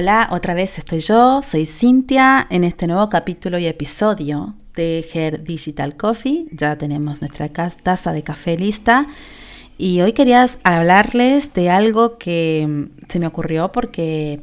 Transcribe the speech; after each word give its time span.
Hola, 0.00 0.28
otra 0.30 0.54
vez 0.54 0.78
estoy 0.78 1.00
yo, 1.00 1.42
soy 1.42 1.66
Cintia, 1.66 2.46
en 2.50 2.62
este 2.62 2.86
nuevo 2.86 3.08
capítulo 3.08 3.58
y 3.58 3.66
episodio 3.66 4.54
de 4.76 5.04
Her 5.12 5.42
Digital 5.42 5.96
Coffee. 5.96 6.46
Ya 6.52 6.78
tenemos 6.78 7.20
nuestra 7.20 7.48
taza 7.48 8.12
de 8.12 8.22
café 8.22 8.56
lista 8.56 9.08
y 9.76 10.00
hoy 10.00 10.12
quería 10.12 10.46
hablarles 10.62 11.52
de 11.52 11.70
algo 11.70 12.16
que 12.16 12.64
mm, 12.68 13.06
se 13.08 13.18
me 13.18 13.26
ocurrió 13.26 13.72
porque 13.72 14.40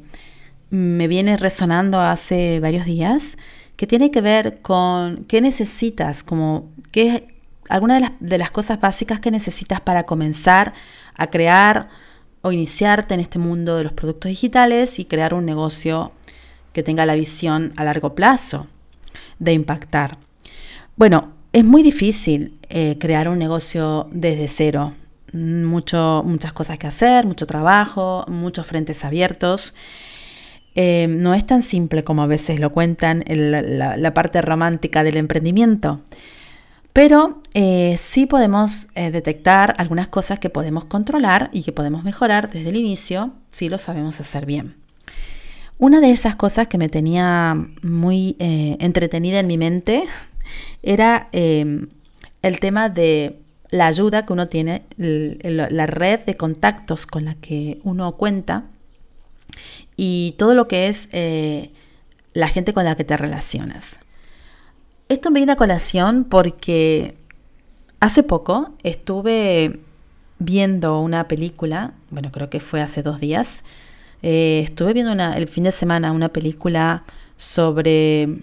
me 0.72 1.08
viene 1.08 1.38
resonando 1.38 2.02
hace 2.02 2.60
varios 2.60 2.84
días, 2.84 3.38
que 3.78 3.88
tiene 3.88 4.12
que 4.12 4.20
ver 4.20 4.60
con 4.62 5.24
qué 5.24 5.40
necesitas, 5.40 6.26
como 6.26 6.70
qué 6.92 7.34
algunas 7.70 8.02
de 8.02 8.10
las, 8.10 8.12
de 8.20 8.38
las 8.38 8.52
cosas 8.52 8.82
básicas 8.82 9.22
que 9.22 9.32
necesitas 9.32 9.80
para 9.80 10.06
comenzar 10.06 10.74
a 11.16 11.28
crear 11.28 11.88
o 12.46 12.52
iniciarte 12.52 13.16
en 13.16 13.20
este 13.20 13.40
mundo 13.40 13.76
de 13.76 13.84
los 13.84 13.94
productos 13.94 14.30
digitales 14.30 15.00
y 15.00 15.06
crear 15.06 15.34
un 15.34 15.48
negocio 15.48 16.12
que 16.74 16.84
tenga 16.84 17.08
la 17.08 17.16
visión 17.16 17.74
a 17.76 17.84
largo 17.84 18.14
plazo 18.14 18.68
de 19.40 19.54
impactar. 19.54 20.20
Bueno, 20.96 21.34
es 21.54 21.66
muy 21.66 21.82
difícil 21.82 22.60
eh, 22.70 22.98
crear 23.00 23.30
un 23.30 23.40
negocio 23.40 24.08
desde 24.12 24.48
cero. 24.48 24.94
Mucho, 25.34 26.22
muchas 26.24 26.54
cosas 26.54 26.78
que 26.78 26.86
hacer, 26.86 27.26
mucho 27.26 27.48
trabajo, 27.48 28.26
muchos 28.28 28.68
frentes 28.68 29.04
abiertos. 29.04 29.74
Eh, 30.76 31.08
no 31.10 31.34
es 31.34 31.48
tan 31.48 31.64
simple 31.64 32.04
como 32.04 32.22
a 32.22 32.28
veces 32.28 32.60
lo 32.60 32.72
cuentan 32.72 33.24
en 33.26 33.80
la 33.80 34.14
parte 34.14 34.44
romántica 34.44 35.04
del 35.04 35.18
emprendimiento. 35.18 36.00
Pero 36.96 37.42
eh, 37.54 37.98
sí 38.00 38.26
podemos 38.26 38.88
eh, 38.96 39.12
detectar 39.12 39.76
algunas 39.80 40.08
cosas 40.08 40.40
que 40.40 40.50
podemos 40.50 40.86
controlar 40.86 41.50
y 41.52 41.64
que 41.64 41.74
podemos 41.74 42.06
mejorar 42.06 42.50
desde 42.50 42.70
el 42.70 42.78
inicio 42.78 43.34
si 43.50 43.68
lo 43.68 43.78
sabemos 43.78 44.22
hacer 44.22 44.46
bien. 44.46 44.78
Una 45.78 46.00
de 46.00 46.12
esas 46.12 46.38
cosas 46.38 46.70
que 46.70 46.78
me 46.78 46.88
tenía 46.88 47.54
muy 47.82 48.38
eh, 48.40 48.78
entretenida 48.80 49.42
en 49.42 49.48
mi 49.48 49.58
mente 49.58 50.06
era 50.84 51.28
em, 51.34 51.90
el 52.42 52.62
tema 52.62 52.88
de 52.88 53.42
la 53.72 53.88
ayuda 53.88 54.26
que 54.26 54.32
uno 54.32 54.48
tiene, 54.48 54.86
la 54.96 55.88
red 55.88 56.22
de 56.22 56.38
contactos 56.38 57.08
con 57.08 57.26
la 57.26 57.36
que 57.36 57.78
uno 57.84 58.16
cuenta 58.16 58.68
y 59.98 60.36
todo 60.38 60.56
lo 60.56 60.70
que 60.70 60.88
es 60.88 61.10
la 62.34 62.48
gente 62.48 62.74
con 62.74 62.86
la 62.86 62.96
que 62.96 63.04
te 63.04 63.18
relacionas. 63.18 64.00
Esto 65.08 65.30
me 65.30 65.40
viene 65.40 65.52
a 65.52 65.56
colación 65.56 66.24
porque 66.24 67.16
hace 68.00 68.24
poco 68.24 68.74
estuve 68.82 69.80
viendo 70.40 71.00
una 71.00 71.28
película, 71.28 71.94
bueno, 72.10 72.32
creo 72.32 72.50
que 72.50 72.60
fue 72.60 72.82
hace 72.82 73.04
dos 73.04 73.20
días, 73.20 73.64
eh, 74.24 74.62
estuve 74.64 74.94
viendo 74.94 75.12
el 75.12 75.48
fin 75.48 75.64
de 75.64 75.72
semana 75.72 76.12
una 76.12 76.30
película 76.30 77.04
sobre 77.38 78.42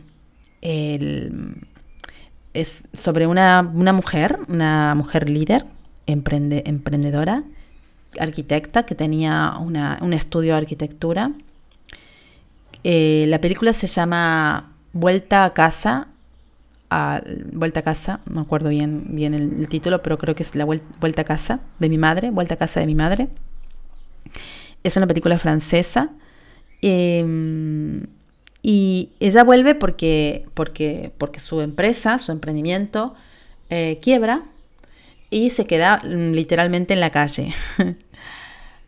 es 2.54 2.84
sobre 2.92 3.26
una, 3.26 3.62
mujer, 3.62 4.38
una 4.46 4.94
mujer 4.94 5.28
líder, 5.28 5.66
emprendedora, 6.06 7.42
arquitecta, 8.20 8.84
que 8.84 8.94
tenía 8.94 9.54
un 9.58 10.12
estudio 10.12 10.52
de 10.52 10.58
arquitectura. 10.58 11.32
Eh, 12.84 13.24
la 13.28 13.40
película 13.40 13.72
se 13.72 13.88
llama 13.88 14.76
Vuelta 14.92 15.44
a 15.44 15.54
casa 15.54 16.11
Vuelta 17.52 17.80
a 17.80 17.82
casa, 17.82 18.20
no 18.30 18.40
acuerdo 18.40 18.68
bien, 18.68 19.14
el, 19.18 19.68
título, 19.68 20.02
pero 20.02 20.18
creo 20.18 20.34
que 20.34 20.42
es 20.42 20.54
La 20.54 20.64
Vuelta 20.64 21.22
a 21.22 21.24
casa 21.24 21.60
de 21.78 21.88
mi 21.88 21.98
madre, 21.98 22.30
Vuelta 22.30 22.54
a 22.54 22.56
casa 22.56 22.80
de 22.80 22.86
mi 22.86 22.94
madre. 22.94 23.28
Es 24.82 24.96
una 24.96 25.06
película 25.06 25.38
francesa. 25.38 26.10
Em, 26.80 28.06
y 28.62 29.10
ella 29.20 29.44
vuelve 29.44 29.74
porque, 29.74 30.44
porque, 30.54 31.12
porque 31.18 31.40
su 31.40 31.60
empresa, 31.60 32.18
su 32.18 32.32
emprendimiento, 32.32 33.14
eh, 33.70 33.98
quiebra 34.00 34.44
y 35.30 35.50
se 35.50 35.66
queda 35.66 36.00
mm, 36.04 36.32
literalmente 36.32 36.94
en 36.94 37.00
la 37.00 37.10
calle. 37.10 37.54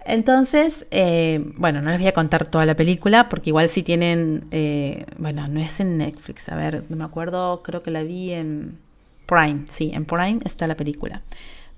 Entonces, 0.07 0.87
eh, 0.91 1.41
bueno, 1.57 1.81
no 1.81 1.91
les 1.91 1.99
voy 1.99 2.09
a 2.09 2.13
contar 2.13 2.47
toda 2.47 2.67
la 2.67 2.77
película 2.77 3.29
porque 3.29 3.51
igual 3.51 3.69
si 3.71 3.83
tienen, 3.83 4.45
eh, 4.51 5.07
bueno, 5.17 5.49
no 5.49 5.61
es 5.61 5.81
en 5.81 5.97
Netflix, 5.97 6.49
a 6.51 6.57
ver, 6.57 6.85
no 6.91 6.97
me 6.97 7.05
acuerdo, 7.05 7.63
creo 7.63 7.83
que 7.83 7.91
la 7.91 8.03
vi 8.03 8.33
en 8.33 8.79
Prime, 9.27 9.63
sí, 9.67 9.91
en 9.95 10.05
Prime 10.05 10.39
está 10.45 10.67
la 10.67 10.77
película, 10.77 11.23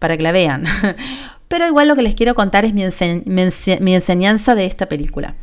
para 0.00 0.16
que 0.16 0.25
la 0.25 0.32
vean. 0.32 0.65
Pero 1.48 1.69
igual 1.69 1.86
lo 1.86 1.94
que 1.94 2.03
les 2.03 2.16
quiero 2.16 2.34
contar 2.34 2.65
es 2.65 2.75
mi, 2.75 2.82
enseñanza 2.82 4.54
de 4.56 4.66
esta 4.66 4.86
película. 4.86 5.36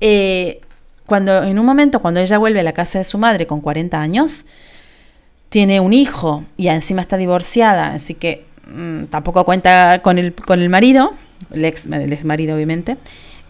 Eh, 0.00 0.60
cuando 1.06 1.42
en 1.42 1.58
un 1.58 1.66
momento, 1.66 2.00
cuando 2.00 2.20
ella 2.20 2.38
vuelve 2.38 2.60
a 2.60 2.62
la 2.62 2.72
casa 2.72 2.98
de 2.98 3.04
su 3.04 3.18
madre 3.18 3.48
con 3.48 3.60
40 3.60 4.00
años, 4.00 4.46
tiene 5.48 5.80
un 5.80 5.92
hijo 5.92 6.44
y 6.56 6.68
encima 6.68 7.00
está 7.00 7.16
divorciada, 7.16 7.88
así 7.88 8.14
que 8.14 8.46
mm, 8.66 9.04
tampoco 9.04 9.44
cuenta 9.44 10.00
con 10.02 10.18
el, 10.18 10.34
con 10.34 10.60
el 10.60 10.68
marido 10.68 11.14
el 11.50 11.64
ex, 11.64 12.24
marido 12.24 12.56
obviamente, 12.56 12.96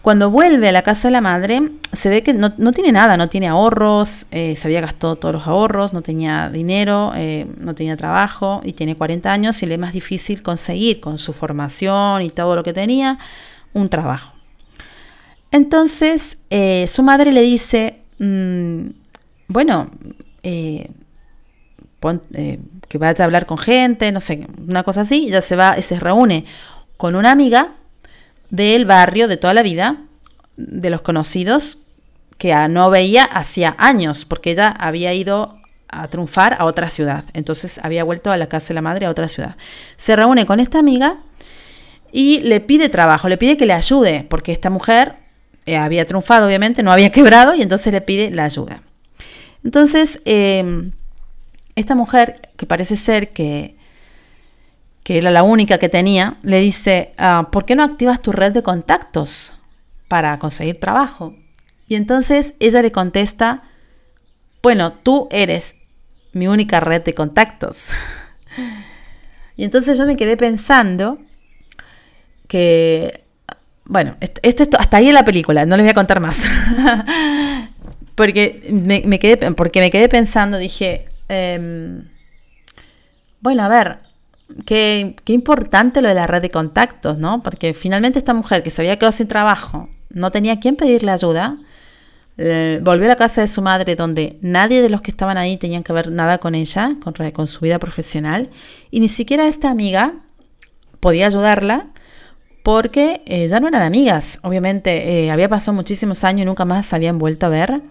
cuando 0.01 0.29
vuelve 0.29 0.69
a 0.69 0.71
la 0.71 0.83
casa 0.83 1.07
de 1.07 1.13
la 1.13 1.21
madre, 1.21 1.71
se 1.93 2.09
ve 2.09 2.21
que 2.21 2.33
no, 2.33 2.51
tiene 2.73 2.91
nada, 2.91 3.17
no 3.17 3.27
tiene 3.27 3.47
ahorros, 3.47 4.27
eh, 4.29 4.55
se 4.55 4.67
había 4.67 4.81
gastado 4.81 5.15
todos 5.15 5.33
los 5.33 5.47
ahorros, 5.47 5.93
no 5.93 6.03
tenía 6.03 6.49
dinero, 6.49 7.11
eh, 7.15 7.47
no 7.57 7.73
tenía 7.73 7.97
trabajo 7.97 8.61
y 8.63 8.73
tiene 8.73 8.95
40 8.95 9.31
años 9.31 9.63
y 9.63 9.65
le 9.65 9.73
es 9.75 9.79
más 9.79 9.93
difícil 9.93 10.43
conseguir 10.43 10.99
con 10.99 11.17
su 11.17 11.33
formación 11.33 12.21
y 12.21 12.29
todo 12.29 12.55
lo 12.55 12.61
que 12.61 12.73
tenía 12.73 13.17
un 13.73 13.89
trabajo. 13.89 14.33
Entonces 15.49 16.37
eh, 16.51 16.85
su 16.87 17.01
madre 17.01 17.31
le 17.31 17.41
dice, 17.41 18.01
mm, 18.19 18.89
bueno, 19.47 19.89
que 22.99 23.05
vaya 23.05 23.23
a 23.23 23.25
hablar 23.25 23.45
con 23.45 23.57
gente, 23.57 24.11
no 24.11 24.21
sé, 24.21 24.47
una 24.67 24.83
cosa 24.83 25.01
así, 25.01 25.27
ya 25.27 25.41
se 25.41 25.55
va 25.55 25.81
se 25.81 25.99
reúne 25.99 26.45
con 26.97 27.15
una 27.15 27.31
amiga 27.31 27.71
del 28.49 28.85
barrio 28.85 29.27
de 29.27 29.37
toda 29.37 29.53
la 29.53 29.63
vida, 29.63 29.97
de 30.55 30.89
los 30.89 31.01
conocidos, 31.01 31.79
que 32.37 32.53
no 32.69 32.89
veía 32.89 33.23
hacía 33.23 33.75
años, 33.77 34.25
porque 34.25 34.51
ella 34.51 34.69
había 34.69 35.13
ido 35.13 35.57
a 35.87 36.07
triunfar 36.07 36.55
a 36.59 36.65
otra 36.65 36.89
ciudad. 36.89 37.25
Entonces 37.33 37.79
había 37.83 38.03
vuelto 38.03 38.31
a 38.31 38.37
la 38.37 38.47
casa 38.47 38.69
de 38.69 38.75
la 38.75 38.81
madre 38.81 39.05
a 39.05 39.09
otra 39.09 39.27
ciudad. 39.27 39.55
Se 39.97 40.15
reúne 40.15 40.45
con 40.45 40.59
esta 40.59 40.79
amiga 40.79 41.17
y 42.11 42.39
le 42.41 42.59
pide 42.61 42.89
trabajo, 42.89 43.29
le 43.29 43.37
pide 43.37 43.57
que 43.57 43.65
le 43.65 43.73
ayude, 43.73 44.25
porque 44.29 44.51
esta 44.51 44.69
mujer 44.69 45.15
eh, 45.65 45.77
había 45.77 46.05
triunfado, 46.05 46.47
obviamente, 46.47 46.83
no 46.83 46.91
había 46.91 47.09
quebrado, 47.11 47.55
y 47.55 47.61
entonces 47.61 47.91
le 47.91 48.01
pide 48.01 48.31
la 48.31 48.45
ayuda. 48.45 48.83
Entonces, 49.63 50.21
em, 50.25 50.91
esta 51.75 51.95
mujer, 51.95 52.49
que 52.57 52.65
parece 52.65 52.95
ser 52.95 53.31
que 53.31 53.75
que 55.05 55.19
era 55.19 55.29
la 55.29 55.43
única 55.43 55.77
que 55.77 55.87
tenía, 55.87 56.37
le 56.41 56.59
dice, 56.59 57.13
ah, 57.19 57.49
¿por 57.51 57.63
qué 57.63 57.75
no 57.75 57.83
activas 57.83 58.23
tu 58.23 58.31
red 58.31 58.51
de 58.53 58.63
contactos 58.63 59.53
para 60.07 60.39
conseguir 60.39 60.79
trabajo? 60.79 61.35
Y 61.87 61.93
entonces 61.93 62.55
ella 62.59 62.81
le 62.81 62.91
contesta, 62.91 63.61
bueno, 64.63 64.93
tú 64.93 65.27
eres 65.29 65.75
mi 66.33 66.47
única 66.47 66.79
red 66.79 67.03
de 67.03 67.13
contactos. 67.13 67.89
y 69.55 69.63
entonces 69.63 69.95
yo 69.99 70.07
me 70.07 70.15
quedé 70.15 70.37
pensando 70.37 71.19
que, 72.47 73.25
bueno, 73.83 74.17
esto, 74.41 74.75
hasta 74.79 74.97
ahí 74.97 75.09
en 75.09 75.13
la 75.13 75.23
película, 75.23 75.67
no 75.67 75.77
les 75.77 75.83
voy 75.83 75.91
a 75.91 75.93
contar 75.93 76.19
más. 76.19 76.41
porque, 78.15 78.67
me, 78.71 79.19
quedé, 79.19 79.51
porque 79.51 79.81
me 79.81 79.91
quedé 79.91 80.09
pensando, 80.09 80.57
dije, 80.57 81.05
em, 81.29 82.07
bueno, 83.41 83.63
a 83.63 83.67
ver, 83.67 83.99
qué, 84.65 85.15
importante 85.27 86.01
lo 86.01 86.07
de 86.09 86.15
la 86.15 86.27
red 86.27 86.41
de 86.41 86.49
contactos, 86.49 87.17
¿no? 87.17 87.43
Porque 87.43 87.73
finalmente 87.73 88.19
esta 88.19 88.33
mujer 88.33 88.63
que 88.63 88.71
se 88.71 88.81
había 88.81 88.97
quedado 88.97 89.11
sin 89.11 89.27
trabajo, 89.27 89.89
no 90.09 90.31
tenía 90.31 90.59
quién 90.59 90.75
pedirle 90.75 91.11
ayuda, 91.11 91.57
volvió 92.37 93.05
a 93.05 93.09
la 93.09 93.15
casa 93.15 93.41
de 93.41 93.47
su 93.47 93.61
madre 93.61 93.95
donde 93.95 94.37
nadie 94.41 94.81
de 94.81 94.89
los 94.89 95.01
que 95.01 95.11
estaban 95.11 95.37
ahí 95.37 95.55
tenían 95.57 95.83
que 95.83 95.93
ver 95.93 96.11
nada 96.11 96.37
con 96.37 96.53
ella, 96.53 96.95
con, 97.01 97.13
con 97.31 97.47
su 97.47 97.61
vida 97.61 97.79
profesional, 97.79 98.49
y 98.91 98.99
ni 98.99 99.07
siquiera 99.07 99.47
esta 99.47 99.69
amiga 99.69 100.15
podía 100.99 101.27
ayudarla 101.27 101.87
porque 102.65 103.21
eh, 103.27 103.47
ya 103.47 103.59
no 103.59 103.67
eran 103.67 103.83
amigas. 103.83 104.39
Obviamente 104.41 105.25
eh, 105.25 105.29
había 105.29 105.47
pasado 105.47 105.75
muchísimos 105.75 106.23
años 106.23 106.41
y 106.41 106.45
nunca 106.45 106.65
más 106.65 106.87
se 106.87 106.95
habían 106.95 107.19
vuelto 107.19 107.45
a 107.45 107.49
ver. 107.49 107.83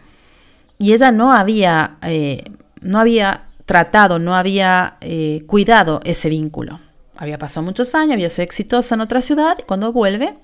Y 0.80 0.92
ella 0.92 1.12
no 1.12 1.32
había, 1.32 1.96
eh, 2.02 2.42
no 2.84 3.00
había 3.00 3.48
tratado, 3.66 4.18
no 4.18 4.36
había 4.36 4.98
eh, 5.00 5.42
cuidado 5.46 6.00
ese 6.04 6.28
vínculo. 6.28 6.80
Había 7.16 7.38
pasado 7.38 7.64
muchos 7.64 7.94
años, 7.94 8.14
había 8.14 8.30
sido 8.30 8.44
exitosa 8.44 8.94
en 8.94 9.00
otra 9.00 9.20
ciudad 9.20 9.56
y 9.58 9.62
cuando 9.62 9.92
vuelve 9.92 10.34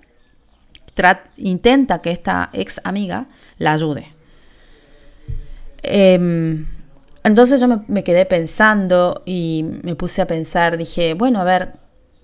intenta 1.37 2.01
que 2.03 2.11
esta 2.11 2.51
ex 2.53 2.81
amiga 2.85 3.27
la 3.59 3.73
ayude. 3.73 4.13
Em, 5.83 6.67
entonces 7.25 7.61
yo 7.61 7.69
me, 7.69 8.05
quedé 8.05 8.27
pensando 8.27 9.23
y 9.25 9.65
me 9.83 9.95
puse 9.95 10.23
a 10.23 10.27
pensar, 10.27 10.77
dije, 10.77 11.15
bueno, 11.15 11.41
a 11.41 11.45
ver, 11.45 11.73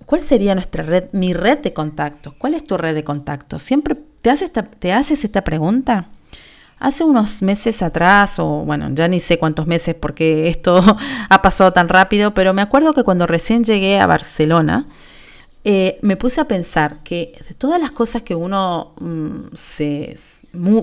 ¿cuál 0.05 0.21
sería 0.21 0.53
nuestra 0.53 0.83
red, 0.83 1.05
mi 1.11 1.33
red 1.33 1.59
de 1.59 1.73
contactos? 1.73 2.33
¿Cuál 2.37 2.53
es 2.53 2.63
tu 2.63 2.77
red 2.77 2.93
de 2.93 3.03
contactos? 3.03 3.63
Siempre 3.63 3.95
te 4.21 4.29
haces 4.29 4.49
esta, 4.49 4.63
te 4.63 4.93
haces 4.93 5.23
esta 5.23 5.43
pregunta. 5.43 6.09
Hace 6.79 7.03
unos 7.03 7.41
meses 7.41 7.81
atrás, 7.81 8.37
o 8.39 8.63
bueno, 8.63 8.89
ya 8.93 9.07
ni 9.07 9.19
sé 9.19 9.39
cuántos 9.39 9.65
meses 9.67 9.95
porque 9.95 10.47
esto 10.49 10.81
ha 11.29 11.41
pasado 11.41 11.73
tan 11.73 11.89
rápido, 11.89 12.33
pero 12.33 12.53
me 12.53 12.61
acuerdo 12.61 12.93
que 12.93 13.03
cuando 13.03 13.27
recién 13.27 13.63
llegué 13.63 13.99
a 13.99 14.05
Barcelona, 14.07 14.87
eh, 15.69 15.99
me 16.01 16.15
puse 16.15 16.39
a 16.39 16.45
pensar 16.45 17.03
que 17.03 17.37
de 17.45 17.53
todas 17.53 17.81
las 17.81 17.91
cosas 17.91 18.21
que 18.21 18.35
uno 18.35 18.93
mm, 19.01 19.53
se, 19.53 20.15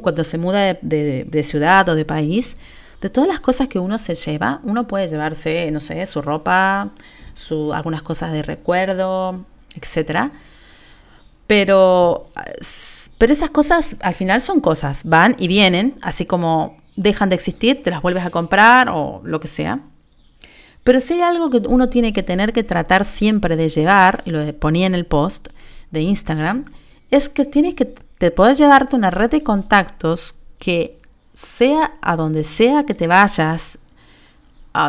cuando 0.03 0.25
se 0.25 0.37
muda 0.37 0.79
de, 0.83 1.43
ciudad 1.43 1.89
o 1.89 1.95
de 1.95 2.05
país, 2.05 2.55
de 3.01 3.09
todas 3.09 3.29
las 3.29 3.41
cosas 3.41 3.69
que 3.69 3.79
uno 3.79 3.99
se 3.99 4.15
lleva, 4.15 4.61
uno 4.63 4.87
puede 4.87 5.09
llevarse, 5.09 5.71
no 5.71 5.81
sé, 5.81 6.07
su 6.07 6.21
ropa, 6.21 6.91
su, 7.35 7.73
algunas 7.73 8.03
cosas 8.03 8.33
de 8.33 8.43
recuerdo, 8.43 9.45
etc. 9.75 10.31
Pero, 11.47 12.31
pero 13.19 13.33
esas 13.33 13.51
cosas 13.51 13.97
al 14.01 14.15
final 14.15 14.41
son 14.41 14.61
cosas, 14.61 15.05
van 15.05 15.37
y 15.39 15.49
vienen, 15.49 15.97
así 16.01 16.25
como 16.25 16.77
dejan 16.97 17.29
de 17.29 17.35
existir, 17.35 17.83
te 17.83 17.91
las 17.91 18.03
vuelves 18.03 18.25
a 18.25 18.31
comprar 18.31 18.89
o 18.91 19.21
lo 19.25 19.41
que 19.41 19.49
sea. 19.49 19.81
Pero 20.85 21.01
si 21.01 21.15
hay 21.15 21.23
algo 21.23 21.51
que 21.51 21.63
uno 21.67 21.89
tiene 21.89 22.13
que 22.13 22.23
tener 22.23 22.53
que 22.53 22.63
tratar 22.63 23.05
siempre 23.05 23.57
de 23.57 23.69
llevar, 23.69 24.23
y 24.27 24.31
lo 24.31 24.55
ponía 24.59 24.87
en 24.87 24.95
el 24.95 25.07
post 25.07 25.49
de 25.91 26.03
Instagram, 26.03 26.65
es 27.11 27.29
que 27.29 27.45
tienes 27.45 27.75
que 27.75 27.87
te 28.19 28.31
poder 28.31 28.57
llevarte 28.57 28.97
una 28.97 29.11
red 29.11 29.31
de 29.31 29.43
contactos 29.43 30.37
que 30.59 30.99
sea 31.35 31.95
a 32.01 32.17
donde 32.17 32.45
sea 32.45 32.85
que 32.85 32.95
te 32.95 33.07
vayas, 33.07 33.79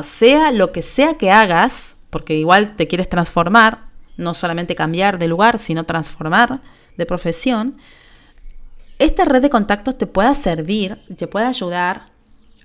sea 0.01 0.51
lo 0.51 0.72
que 0.72 0.81
sea 0.81 1.16
que 1.16 1.31
hagas, 1.31 1.96
porque 2.10 2.36
igual 2.36 2.75
te 2.75 2.88
quieres 2.88 3.10
transformar, 3.10 3.85
no 4.17 4.33
solamente 4.33 4.75
cambiar 4.75 5.19
de 5.19 5.27
lugar, 5.27 5.59
sino 5.59 5.85
transformar 5.85 6.62
de 6.97 7.06
profesión, 7.06 7.77
esta 9.00 9.25
red 9.25 9.41
de 9.41 9.50
contactos 9.50 9.97
te 9.97 10.07
pueda 10.07 10.33
servir, 10.35 11.01
te 11.17 11.27
puede 11.27 11.45
ayudar 11.45 12.12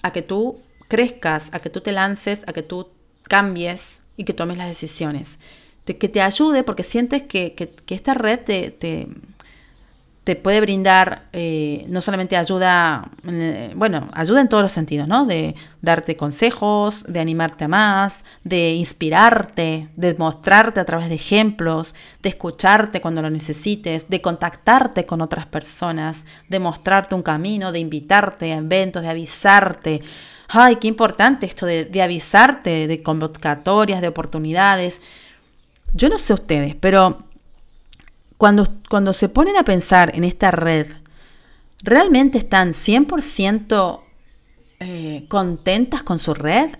a 0.02 0.12
que 0.12 0.22
tú 0.22 0.60
crezcas, 0.88 1.50
a 1.52 1.60
que 1.60 1.70
tú 1.70 1.80
te 1.80 1.92
lances, 1.92 2.44
a 2.46 2.52
que 2.52 2.62
tú 2.62 2.88
cambies 3.24 4.00
y 4.16 4.24
que 4.24 4.34
tomes 4.34 4.58
las 4.58 4.68
decisiones. 4.68 5.38
que 5.84 6.08
te 6.08 6.22
ayude 6.22 6.62
porque 6.62 6.84
sientes 6.84 7.24
que, 7.24 7.74
esta 7.88 8.14
red 8.14 8.38
te, 8.38 8.70
te, 8.70 9.08
puede 10.36 10.60
brindar 10.60 11.28
eh, 11.32 11.84
no 11.88 12.00
solamente 12.00 12.36
ayuda, 12.36 13.10
eh, 13.26 13.72
bueno, 13.74 14.08
ayuda 14.12 14.40
en 14.40 14.48
todos 14.48 14.62
los 14.62 14.72
sentidos, 14.72 15.08
¿no? 15.08 15.26
De 15.26 15.54
darte 15.82 16.16
consejos, 16.16 17.04
de 17.08 17.20
animarte 17.20 17.64
a 17.64 17.68
más, 17.68 18.24
de 18.44 18.72
inspirarte, 18.72 19.88
de 19.96 20.14
mostrarte 20.14 20.80
a 20.80 20.84
través 20.84 21.08
de 21.08 21.14
ejemplos, 21.14 21.94
de 22.22 22.28
escucharte 22.30 23.00
cuando 23.00 23.22
lo 23.22 23.30
necesites, 23.30 24.08
de 24.08 24.20
contactarte 24.20 25.04
con 25.06 25.20
otras 25.20 25.46
personas, 25.46 26.24
de 26.48 26.58
mostrarte 26.58 27.14
un 27.14 27.22
camino, 27.22 27.72
de 27.72 27.80
invitarte 27.80 28.52
a 28.52 28.56
eventos, 28.56 29.02
de 29.02 29.08
avisarte 29.08 30.02
ay, 30.52 30.76
qué 30.76 30.88
importante 30.88 31.46
esto 31.46 31.66
de, 31.66 32.02
avisarte 32.02 32.86
de 32.88 33.02
convocatorias, 33.02 34.00
de 34.00 34.08
oportunidades. 34.08 35.00
Yo 35.92 36.08
no 36.08 36.18
sé 36.18 36.34
ustedes, 36.34 36.74
pero 36.74 37.24
cuando, 38.40 38.66
cuando 38.88 39.12
se 39.12 39.28
ponen 39.28 39.58
a 39.58 39.64
pensar 39.64 40.12
en 40.14 40.24
esta 40.24 40.50
red, 40.50 40.86
¿realmente 41.82 42.38
están 42.38 42.72
100% 42.72 44.00
eh, 44.80 45.26
contentas 45.28 46.02
con 46.02 46.18
su 46.18 46.32
red? 46.32 46.70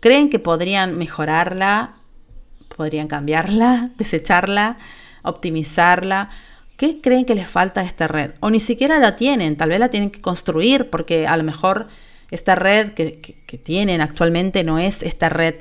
¿Creen 0.00 0.30
que 0.30 0.40
podrían 0.40 0.98
mejorarla? 0.98 1.94
¿Podrían 2.76 3.06
cambiarla? 3.06 3.92
¿Desecharla? 3.98 4.78
¿Optimizarla? 5.22 6.28
¿Qué 6.76 7.00
creen 7.00 7.24
que 7.24 7.36
les 7.36 7.46
falta 7.46 7.82
a 7.82 7.84
esta 7.84 8.08
red? 8.08 8.32
O 8.40 8.50
ni 8.50 8.58
siquiera 8.58 8.98
la 8.98 9.14
tienen, 9.14 9.56
tal 9.56 9.68
vez 9.68 9.78
la 9.78 9.90
tienen 9.90 10.10
que 10.10 10.20
construir 10.20 10.90
porque 10.90 11.28
a 11.28 11.36
lo 11.36 11.44
mejor 11.44 11.86
esta 12.32 12.56
red 12.56 12.94
que, 12.94 13.36
tienen 13.62 14.00
actualmente 14.00 14.64
no 14.64 14.80
es 14.80 15.04
esta 15.04 15.28
red 15.28 15.54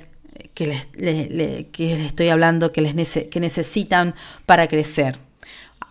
que 0.56 0.66
les, 0.66 0.88
que 0.88 1.96
les 1.98 2.08
estoy 2.08 2.30
hablando 2.30 2.72
que, 2.72 2.82
les 2.82 3.28
que 3.30 3.40
necesitan 3.40 4.16
para 4.48 4.68
crecer. 4.68 5.20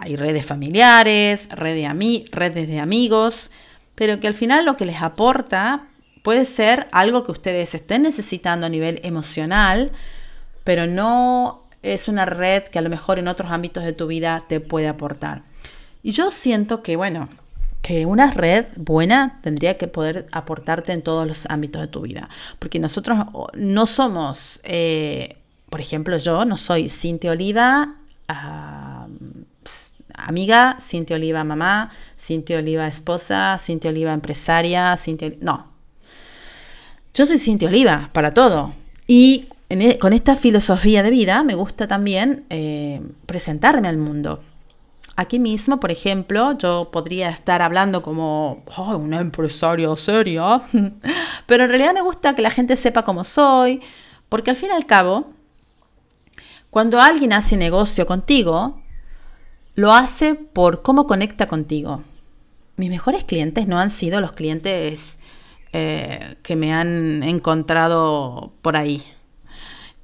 Hay 0.04 0.16
redes 0.16 0.44
familiares, 0.44 1.48
red 1.50 1.76
de 1.76 2.28
redes 2.30 2.68
de 2.68 2.78
amigos, 2.78 3.50
pero 3.94 4.20
que 4.20 4.26
al 4.26 4.34
final 4.34 4.66
lo 4.66 4.76
que 4.76 4.84
les 4.84 5.00
aporta 5.00 5.86
puede 6.22 6.44
ser 6.44 6.88
algo 6.92 7.24
que 7.24 7.32
ustedes 7.32 7.74
estén 7.74 8.02
necesitando 8.02 8.66
a 8.66 8.68
nivel 8.68 9.00
emocional, 9.02 9.92
pero 10.62 10.86
no 10.86 11.64
es 11.82 12.08
una 12.08 12.26
red 12.26 12.64
que 12.64 12.78
a 12.78 12.82
lo 12.82 12.90
mejor 12.90 13.18
en 13.18 13.28
otros 13.28 13.50
ámbitos 13.50 13.82
de 13.82 13.94
tu 13.94 14.06
vida 14.06 14.40
te 14.46 14.60
puede 14.60 14.88
aportar. 14.88 15.44
Y 16.02 16.10
yo 16.10 16.30
siento 16.30 16.82
que, 16.82 16.96
bueno, 16.96 17.30
que 17.80 18.04
una 18.04 18.30
red 18.30 18.66
buena 18.76 19.40
tendría 19.42 19.78
que 19.78 19.88
poder 19.88 20.26
aportarte 20.32 20.92
en 20.92 21.00
todos 21.00 21.26
los 21.26 21.46
ámbitos 21.46 21.80
de 21.80 21.88
tu 21.88 22.02
vida. 22.02 22.28
Porque 22.58 22.78
nosotros 22.78 23.20
no 23.54 23.86
somos, 23.86 24.60
eh, 24.64 25.38
por 25.70 25.80
ejemplo, 25.80 26.18
yo 26.18 26.44
no 26.44 26.58
soy 26.58 26.90
Cintia 26.90 27.30
Oliva, 27.30 27.96
amiga, 30.26 30.76
Cintia 30.80 31.16
Oliva 31.16 31.44
mamá, 31.44 31.90
Cintia 32.18 32.58
Oliva 32.58 32.86
esposa, 32.86 33.56
Cintia 33.58 33.90
Oliva 33.90 34.12
empresaria, 34.12 34.96
Cintia... 34.96 35.32
No. 35.40 35.68
Yo 37.14 37.26
soy 37.26 37.38
Cintia 37.38 37.68
Oliva 37.68 38.10
para 38.12 38.34
todo. 38.34 38.74
Y 39.06 39.48
e, 39.68 39.98
con 39.98 40.12
esta 40.12 40.36
filosofía 40.36 41.02
de 41.02 41.10
vida 41.10 41.42
me 41.42 41.54
gusta 41.54 41.86
también 41.86 42.44
eh, 42.50 43.00
presentarme 43.26 43.88
al 43.88 43.98
mundo. 43.98 44.42
Aquí 45.16 45.38
mismo, 45.38 45.78
por 45.78 45.92
ejemplo, 45.92 46.58
yo 46.58 46.90
podría 46.90 47.30
estar 47.30 47.62
hablando 47.62 48.02
como 48.02 48.64
una 48.96 49.20
empresaria 49.20 49.94
seria, 49.96 50.62
pero 51.46 51.64
en 51.64 51.70
realidad 51.70 51.94
me 51.94 52.02
gusta 52.02 52.34
que 52.34 52.42
la 52.42 52.50
gente 52.50 52.74
sepa 52.74 53.04
cómo 53.04 53.22
soy, 53.22 53.80
porque 54.28 54.50
al 54.50 54.56
fin 54.56 54.70
y 54.72 54.76
al 54.76 54.86
cabo, 54.86 55.30
cuando 56.70 57.00
alguien 57.00 57.32
hace 57.32 57.56
negocio 57.56 58.06
contigo, 58.06 58.80
lo 59.74 59.92
hace 59.92 60.34
por 60.34 60.82
cómo 60.82 61.06
conecta 61.06 61.46
contigo. 61.46 62.02
Mis 62.76 62.90
mejores 62.90 63.24
clientes 63.24 63.66
no 63.66 63.78
han 63.78 63.90
sido 63.90 64.20
los 64.20 64.32
clientes 64.32 65.18
eh, 65.72 66.36
que 66.42 66.56
me 66.56 66.72
han 66.72 67.22
encontrado 67.22 68.52
por 68.62 68.76
ahí 68.76 69.02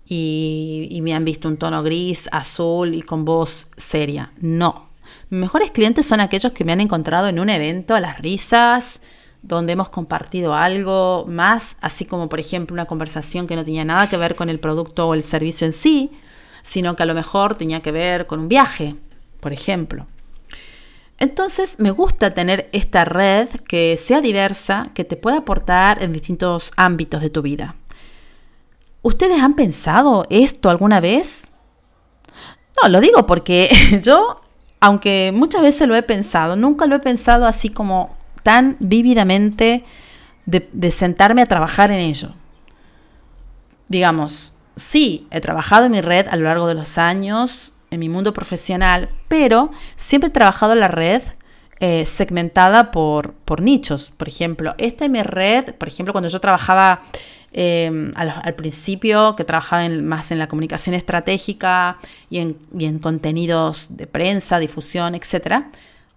y, 0.04 0.88
y 0.90 1.00
me 1.02 1.14
han 1.14 1.24
visto 1.24 1.48
un 1.48 1.56
tono 1.56 1.82
gris, 1.82 2.28
azul 2.32 2.94
y 2.94 3.02
con 3.02 3.24
voz 3.24 3.70
seria. 3.76 4.32
No, 4.38 4.90
mis 5.30 5.40
mejores 5.40 5.70
clientes 5.70 6.06
son 6.06 6.20
aquellos 6.20 6.52
que 6.52 6.64
me 6.64 6.72
han 6.72 6.80
encontrado 6.80 7.28
en 7.28 7.38
un 7.38 7.50
evento 7.50 7.94
a 7.94 8.00
las 8.00 8.18
risas, 8.18 9.00
donde 9.42 9.72
hemos 9.72 9.88
compartido 9.88 10.54
algo 10.54 11.24
más, 11.28 11.76
así 11.80 12.04
como 12.04 12.28
por 12.28 12.40
ejemplo 12.40 12.74
una 12.74 12.86
conversación 12.86 13.46
que 13.46 13.56
no 13.56 13.64
tenía 13.64 13.84
nada 13.84 14.08
que 14.08 14.16
ver 14.16 14.34
con 14.34 14.48
el 14.48 14.60
producto 14.60 15.08
o 15.08 15.14
el 15.14 15.22
servicio 15.22 15.66
en 15.66 15.72
sí, 15.72 16.10
sino 16.62 16.94
que 16.94 17.04
a 17.04 17.06
lo 17.06 17.14
mejor 17.14 17.54
tenía 17.54 17.80
que 17.80 17.92
ver 17.92 18.26
con 18.26 18.40
un 18.40 18.48
viaje, 18.48 18.96
por 19.40 19.52
ejemplo. 19.52 20.06
Entonces 21.18 21.78
me 21.78 21.90
gusta 21.90 22.32
tener 22.32 22.68
esta 22.72 23.04
red 23.04 23.48
que 23.68 23.96
sea 23.96 24.20
diversa, 24.20 24.90
que 24.94 25.04
te 25.04 25.16
pueda 25.16 25.38
aportar 25.38 26.02
en 26.02 26.12
distintos 26.12 26.72
ámbitos 26.76 27.20
de 27.20 27.30
tu 27.30 27.42
vida. 27.42 27.76
¿Ustedes 29.02 29.40
han 29.40 29.54
pensado 29.54 30.26
esto 30.30 30.70
alguna 30.70 31.00
vez? 31.00 31.48
No, 32.82 32.88
lo 32.88 33.00
digo 33.00 33.26
porque 33.26 33.70
yo 34.02 34.40
aunque 34.80 35.30
muchas 35.34 35.62
veces 35.62 35.86
lo 35.86 35.94
he 35.94 36.02
pensado, 36.02 36.56
nunca 36.56 36.86
lo 36.86 36.96
he 36.96 37.00
pensado 37.00 37.46
así 37.46 37.68
como 37.68 38.16
tan 38.42 38.76
vívidamente 38.80 39.84
de, 40.46 40.90
sentarme 40.90 41.42
a 41.42 41.46
trabajar 41.46 41.90
en 41.90 42.00
ello. 42.00 42.34
Digamos, 43.88 44.54
sí, 44.74 45.28
he 45.30 45.40
trabajado 45.40 45.84
en 45.84 45.92
mi 45.92 46.00
red 46.00 46.26
a 46.28 46.36
lo 46.36 46.44
largo 46.44 46.66
de 46.66 46.74
los 46.74 46.96
años, 46.96 47.74
en 47.90 48.00
mi 48.00 48.08
mundo 48.08 48.32
profesional, 48.32 49.08
pero 49.28 49.70
siempre 49.96 50.28
he 50.28 50.32
trabajado 50.32 50.72
en 50.72 50.80
la 50.80 50.88
red 50.88 51.22
eh, 51.80 52.04
segmentada 52.06 52.90
por, 52.90 53.32
por 53.32 53.60
nichos. 53.60 54.12
Por 54.16 54.28
ejemplo, 54.28 54.74
esta 54.78 55.04
es 55.04 55.10
mi 55.10 55.22
red, 55.22 55.74
por 55.74 55.88
ejemplo, 55.88 56.12
cuando 56.12 56.28
yo 56.28 56.40
trabajaba 56.40 57.02
Em, 57.52 58.12
al, 58.14 58.54
principio, 58.54 59.34
que 59.34 59.42
trabajaba 59.42 59.88
más 59.88 60.30
en 60.30 60.38
la 60.38 60.46
comunicación 60.46 60.94
estratégica 60.94 61.98
y 62.28 62.38
en, 62.38 62.98
contenidos 63.00 63.96
de 63.96 64.06
prensa, 64.06 64.60
difusión, 64.60 65.16
etc. 65.16 65.64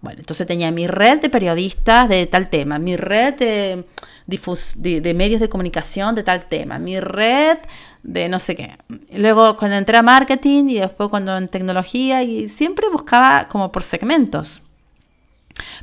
Bueno, 0.04 0.20
entonces 0.20 0.46
tenía 0.46 0.70
mi 0.70 0.86
red 0.86 1.22
de 1.22 1.30
periodistas 1.30 2.10
de 2.10 2.26
tal 2.26 2.50
tema, 2.50 2.78
mi 2.78 2.94
red 2.94 3.34
de, 3.36 3.84
de, 4.26 5.14
medios 5.14 5.40
de 5.40 5.48
comunicación 5.48 6.14
de 6.14 6.22
tal 6.22 6.44
tema, 6.44 6.78
mi 6.78 7.00
red 7.00 7.56
de 8.02 8.28
no 8.28 8.38
sé 8.38 8.54
qué. 8.54 8.76
Luego 9.16 9.56
cuando 9.56 9.78
entré 9.78 9.96
a 9.96 10.02
marketing 10.02 10.64
y 10.68 10.74
después 10.74 11.08
cuando 11.08 11.34
en 11.38 11.48
tecnología 11.48 12.22
y 12.22 12.50
siempre 12.50 12.90
buscaba 12.90 13.48
como 13.48 13.72
por 13.72 13.82
segmentos. 13.82 14.62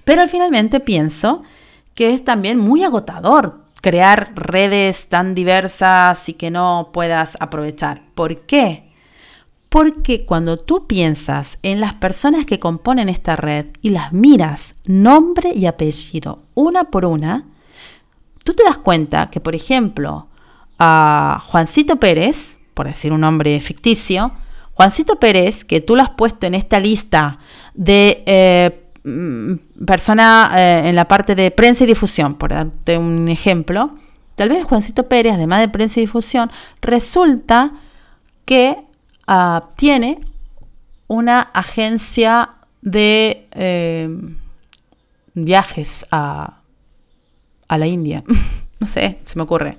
Pero 0.04 0.22
al 0.22 0.30
finalmente 0.30 0.80
pienso 0.80 1.42
que 1.96 2.14
es 2.14 2.24
también 2.24 2.60
muy 2.60 2.84
agotador 2.84 3.62
crear 3.82 4.34
redes 4.36 5.08
tan 5.08 5.34
diversas 5.34 6.30
y 6.30 6.34
que 6.34 6.52
no 6.52 6.92
puedas 6.94 7.38
aprovechar. 7.40 8.04
¿Por 8.14 8.42
qué? 8.42 8.91
Porque 9.72 10.26
cuando 10.26 10.58
tú 10.58 10.86
piensas 10.86 11.58
en 11.64 11.80
las 11.80 11.94
personas 11.96 12.46
que 12.46 12.60
componen 12.60 13.08
esta 13.08 13.38
red 13.38 13.68
y 13.82 13.92
las 13.92 14.12
miras 14.12 14.76
nombre 14.84 15.54
y 15.56 15.66
apellido 15.66 16.44
una 16.56 16.84
por 16.84 17.06
una, 17.06 17.46
tú 18.44 18.54
te 18.54 18.66
das 18.66 18.78
cuenta 18.78 19.30
que, 19.30 19.40
por 19.40 19.56
ejemplo, 19.56 20.28
a 20.78 21.42
Juancito 21.48 21.96
Pérez, 22.02 22.60
por 22.74 22.88
decir 22.88 23.14
un 23.14 23.22
nombre 23.22 23.62
ficticio, 23.62 24.34
Juancito 24.74 25.22
Pérez, 25.22 25.64
que 25.64 25.80
tú 25.80 25.96
lo 25.96 26.04
has 26.04 26.10
puesto 26.10 26.48
en 26.48 26.56
esta 26.56 26.78
lista 26.78 27.40
de 27.74 28.24
eh, 28.26 28.90
mm, 29.06 29.86
persona 29.86 30.52
eh, 30.54 30.90
en 30.90 30.98
la 30.98 31.08
parte 31.08 31.34
de 31.34 31.50
prensa 31.50 31.86
y 31.86 31.88
difusión, 31.88 32.36
por 32.36 32.50
darte 32.50 32.98
un 32.98 33.30
ejemplo, 33.30 33.96
tal 34.36 34.50
vez 34.50 34.66
Juancito 34.66 35.08
Pérez, 35.08 35.32
además 35.36 35.62
de 35.62 35.70
prensa 35.70 36.02
y 36.02 36.04
difusión, 36.04 36.52
resulta 36.82 37.72
que 38.44 38.91
ah, 39.28 39.70
tiene 39.76 40.20
una 41.08 41.42
agencia 41.42 42.52
de 42.82 43.48
eh, 43.52 44.10
viajes 45.34 46.06
a, 46.12 46.62
a 47.68 47.78
la 47.78 47.88
India. 47.88 48.24
no 48.80 48.88
sé, 48.88 49.20
se 49.24 49.38
me 49.38 49.44
ocurre. 49.44 49.78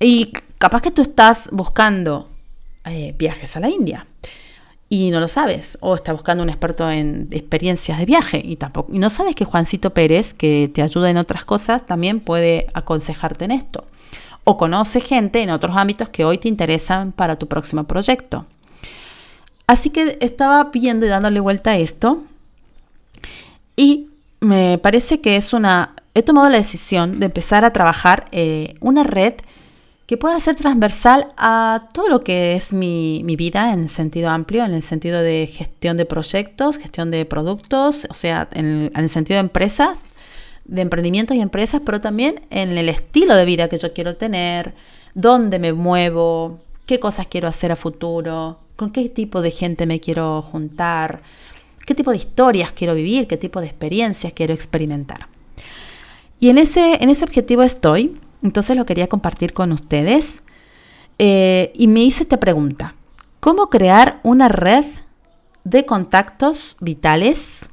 Y 0.00 0.32
capaz 0.58 0.82
que 0.82 0.90
tú 0.90 1.02
estás 1.02 1.50
buscando 1.52 2.28
eh, 2.84 3.14
viajes 3.18 3.56
a 3.56 3.60
la 3.60 3.68
India 3.68 4.06
y 4.88 5.10
no 5.10 5.20
lo 5.20 5.28
sabes, 5.28 5.76
o 5.82 5.94
estás 5.94 6.14
buscando 6.14 6.42
un 6.42 6.48
experto 6.48 6.90
en 6.90 7.28
experiencias 7.30 7.98
de 7.98 8.06
viaje 8.06 8.40
y 8.42 8.56
tampoco 8.56 8.92
y 8.94 8.98
no 8.98 9.10
sabes 9.10 9.34
que 9.34 9.44
Juancito 9.44 9.92
Pérez, 9.92 10.32
que 10.32 10.70
te 10.72 10.80
ayuda 10.80 11.10
en 11.10 11.18
otras 11.18 11.44
cosas, 11.44 11.84
también 11.84 12.20
puede 12.20 12.66
aconsejarte 12.72 13.44
en 13.44 13.50
esto. 13.50 13.84
O 14.44 14.56
conoce 14.56 15.02
gente 15.02 15.42
en 15.42 15.50
otros 15.50 15.76
ámbitos 15.76 16.08
que 16.08 16.24
hoy 16.24 16.38
te 16.38 16.48
interesan 16.48 17.12
para 17.12 17.36
tu 17.36 17.48
próximo 17.48 17.84
proyecto. 17.84 18.46
Así 19.68 19.90
que 19.90 20.16
estaba 20.20 20.70
viendo 20.72 21.04
y 21.04 21.10
dándole 21.10 21.40
vuelta 21.40 21.72
a 21.72 21.76
esto. 21.76 22.24
Y 23.76 24.08
me 24.40 24.78
parece 24.78 25.20
que 25.20 25.36
es 25.36 25.52
una... 25.52 25.94
He 26.14 26.22
tomado 26.22 26.48
la 26.48 26.56
decisión 26.56 27.20
de 27.20 27.26
empezar 27.26 27.64
a 27.66 27.72
trabajar 27.72 28.24
eh, 28.32 28.74
una 28.80 29.04
red 29.04 29.34
que 30.06 30.16
pueda 30.16 30.40
ser 30.40 30.56
transversal 30.56 31.28
a 31.36 31.86
todo 31.92 32.08
lo 32.08 32.24
que 32.24 32.54
es 32.54 32.72
mi, 32.72 33.22
vida 33.36 33.74
en 33.74 33.80
el 33.80 33.88
sentido 33.90 34.30
amplio, 34.30 34.64
en 34.64 34.72
el 34.72 34.82
sentido 34.82 35.20
de 35.20 35.46
gestión 35.46 35.98
de 35.98 36.06
proyectos, 36.06 36.78
gestión 36.78 37.10
de 37.10 37.26
productos, 37.26 38.06
o 38.08 38.14
sea, 38.14 38.48
en 38.52 38.90
el, 38.94 39.10
sentido 39.10 39.36
de 39.36 39.40
empresas, 39.40 40.06
de 40.64 40.80
emprendimientos 40.80 41.36
y 41.36 41.42
empresas, 41.42 41.82
pero 41.84 42.00
también 42.00 42.40
en 42.48 42.70
el 42.78 42.88
estilo 42.88 43.36
de 43.36 43.44
vida 43.44 43.68
que 43.68 43.76
yo 43.76 43.92
quiero 43.92 44.16
tener, 44.16 44.72
dónde 45.12 45.58
me 45.58 45.74
muevo, 45.74 46.58
qué 46.86 46.98
cosas 46.98 47.26
quiero 47.26 47.46
hacer 47.46 47.70
a 47.70 47.76
futuro, 47.76 48.58
con 48.78 48.90
qué 48.90 49.08
tipo 49.08 49.42
de 49.42 49.50
gente 49.50 49.86
me 49.86 49.98
quiero 49.98 50.40
juntar, 50.40 51.20
qué 51.84 51.96
tipo 51.96 52.12
de 52.12 52.16
historias 52.16 52.70
quiero 52.70 52.94
vivir, 52.94 53.26
qué 53.26 53.36
tipo 53.36 53.60
de 53.60 53.66
experiencias 53.66 54.32
quiero 54.32 54.54
experimentar. 54.54 55.26
Y 56.38 56.48
en 56.50 56.58
ese, 56.58 57.02
en 57.02 57.10
ese 57.10 57.24
objetivo 57.24 57.64
estoy. 57.64 58.20
Entonces 58.40 58.76
lo 58.76 58.86
quería 58.86 59.08
compartir 59.08 59.52
con 59.52 59.72
ustedes. 59.72 60.34
Eh, 61.18 61.72
y 61.74 61.88
me 61.88 62.04
hice 62.04 62.22
esta 62.22 62.38
pregunta. 62.38 62.94
¿Cómo 63.40 63.68
crear 63.68 64.20
una 64.22 64.48
red 64.48 64.84
de 65.64 65.84
contactos 65.84 66.76
vitales 66.80 67.68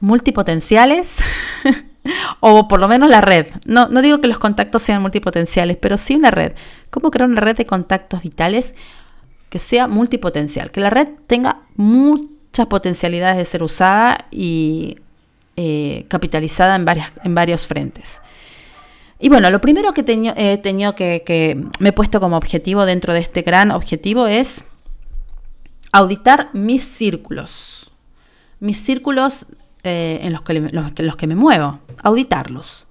multipotenciales? 0.00 1.18
o 2.40 2.68
por 2.68 2.80
lo 2.80 2.88
menos 2.88 3.10
la 3.10 3.20
red. 3.20 3.48
No, 3.66 3.88
no 3.88 4.00
digo 4.00 4.22
que 4.22 4.28
los 4.28 4.38
contactos 4.38 4.80
sean 4.80 5.02
multipotenciales, 5.02 5.76
pero 5.76 5.98
sí 5.98 6.14
una 6.14 6.30
red. 6.30 6.54
¿Cómo 6.88 7.10
crear 7.10 7.28
una 7.28 7.42
red 7.42 7.54
de 7.54 7.66
contactos 7.66 8.22
vitales 8.22 8.74
que 9.52 9.58
sea 9.58 9.86
multipotencial? 9.86 10.70
Que 10.70 10.80
la 10.80 10.88
red 10.88 11.08
tenga 11.26 11.66
muchas 11.76 12.68
potencialidades 12.68 13.36
de 13.36 13.44
ser 13.44 13.62
usada 13.62 14.26
y 14.30 14.96
eh, 15.56 16.06
capitalizada 16.08 16.74
en, 16.74 16.86
varias, 16.86 17.12
en 17.22 17.34
varios 17.34 17.66
frentes. 17.66 18.22
Y 19.20 19.28
bueno, 19.28 19.50
lo 19.50 19.60
primero 19.60 19.92
que 19.92 20.00
he 20.00 20.56
tenido 20.56 20.94
que, 20.94 21.62
me 21.80 21.90
he 21.90 21.92
puesto 21.92 22.18
como 22.18 22.38
objetivo 22.38 22.86
dentro 22.86 23.12
de 23.12 23.20
este 23.20 23.42
gran 23.42 23.72
objetivo 23.72 24.26
es 24.26 24.64
auditar 25.92 26.48
mis 26.54 26.82
círculos. 26.82 27.92
Mis 28.58 28.78
círculos 28.78 29.48
eh, 29.84 30.20
en 30.22 30.32
los 30.32 30.40
que, 30.40 30.54
los, 30.54 31.16
que 31.16 31.26
me 31.26 31.34
muevo, 31.34 31.78
auditarlos. 32.02 32.86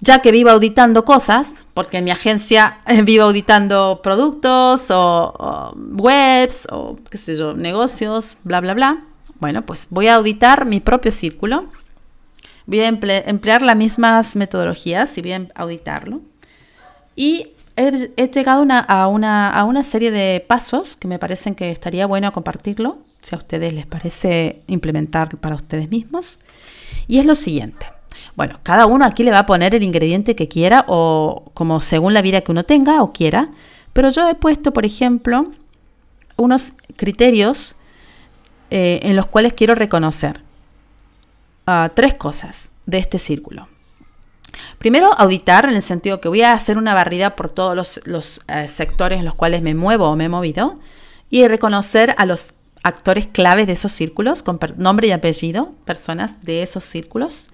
Ya 0.00 0.20
que 0.20 0.30
vivo 0.30 0.50
auditando 0.50 1.04
cosas, 1.04 1.52
porque 1.74 1.98
en 1.98 2.04
mi 2.04 2.10
agencia 2.10 2.80
vivo 3.04 3.24
auditando 3.24 4.00
productos 4.02 4.90
o, 4.90 5.34
o 5.38 5.74
webs 5.76 6.66
o 6.70 6.96
qué 7.10 7.18
sé 7.18 7.36
yo, 7.36 7.54
negocios, 7.54 8.36
bla, 8.44 8.60
bla, 8.60 8.74
bla. 8.74 9.04
Bueno, 9.40 9.64
pues 9.66 9.86
voy 9.90 10.08
a 10.08 10.16
auditar 10.16 10.66
mi 10.66 10.80
propio 10.80 11.12
círculo 11.12 11.68
Voy 12.68 12.80
a 12.80 12.88
emplear 12.88 13.62
las 13.62 13.76
mismas 13.76 14.36
metodologías 14.36 15.16
y 15.16 15.22
voy 15.22 15.32
a 15.32 15.46
auditarlo. 15.54 16.20
Y 17.16 17.52
he, 17.76 18.28
llegado 18.28 18.66
a, 18.88 19.06
una, 19.06 19.48
a 19.48 19.64
una 19.64 19.84
serie 19.84 20.10
de 20.10 20.44
pasos 20.46 20.94
que 20.94 21.08
me 21.08 21.18
parecen 21.18 21.54
que 21.54 21.70
estaría 21.70 22.06
bueno 22.06 22.30
compartirlo, 22.30 22.98
si 23.22 23.34
a 23.34 23.38
ustedes 23.38 23.72
les 23.72 23.86
parece 23.86 24.60
implementar 24.66 25.38
para 25.38 25.54
ustedes 25.54 25.88
mismos. 25.88 26.40
Y 27.06 27.18
es 27.18 27.24
lo 27.24 27.34
siguiente. 27.34 27.86
Bueno, 28.36 28.60
cada 28.62 28.86
uno 28.86 29.04
aquí 29.04 29.22
le 29.22 29.30
va 29.30 29.40
a 29.40 29.46
poner 29.46 29.74
el 29.74 29.82
ingrediente 29.82 30.36
que 30.36 30.48
quiera 30.48 30.84
o 30.88 31.50
como 31.54 31.80
según 31.80 32.14
la 32.14 32.22
vida 32.22 32.40
que 32.40 32.52
uno 32.52 32.64
tenga 32.64 33.02
o 33.02 33.12
quiera. 33.12 33.50
Pero 33.92 34.10
yo 34.10 34.28
he 34.28 34.34
puesto, 34.34 34.72
por 34.72 34.86
ejemplo, 34.86 35.50
unos 36.36 36.74
criterios 36.96 37.74
eh, 38.70 39.00
en 39.02 39.16
los 39.16 39.26
cuales 39.26 39.54
quiero 39.54 39.74
reconocer 39.74 40.42
tres 41.94 42.14
cosas 42.14 42.70
de 42.86 42.98
este 42.98 43.18
círculo. 43.18 43.68
Primero, 44.78 45.12
auditar 45.18 45.66
en 45.66 45.74
el 45.74 45.82
sentido 45.82 46.20
que 46.20 46.28
voy 46.28 46.42
a 46.42 46.52
hacer 46.52 46.78
una 46.78 46.94
barrida 46.94 47.36
por 47.36 47.50
todos 47.50 48.00
los, 48.06 48.40
eh, 48.48 48.68
sectores 48.68 49.18
en 49.18 49.24
los 49.24 49.34
cuales 49.34 49.62
me 49.62 49.74
muevo 49.74 50.08
o 50.08 50.16
me 50.16 50.24
he 50.24 50.28
movido 50.28 50.74
y 51.30 51.46
reconocer 51.46 52.14
a 52.16 52.24
los 52.24 52.54
actores 52.82 53.26
claves 53.26 53.66
de 53.66 53.74
esos 53.74 53.92
círculos 53.92 54.42
con 54.42 54.58
nombre 54.76 55.08
y 55.08 55.12
apellido, 55.12 55.74
personas 55.84 56.42
de 56.42 56.62
esos 56.62 56.84
círculos. 56.84 57.50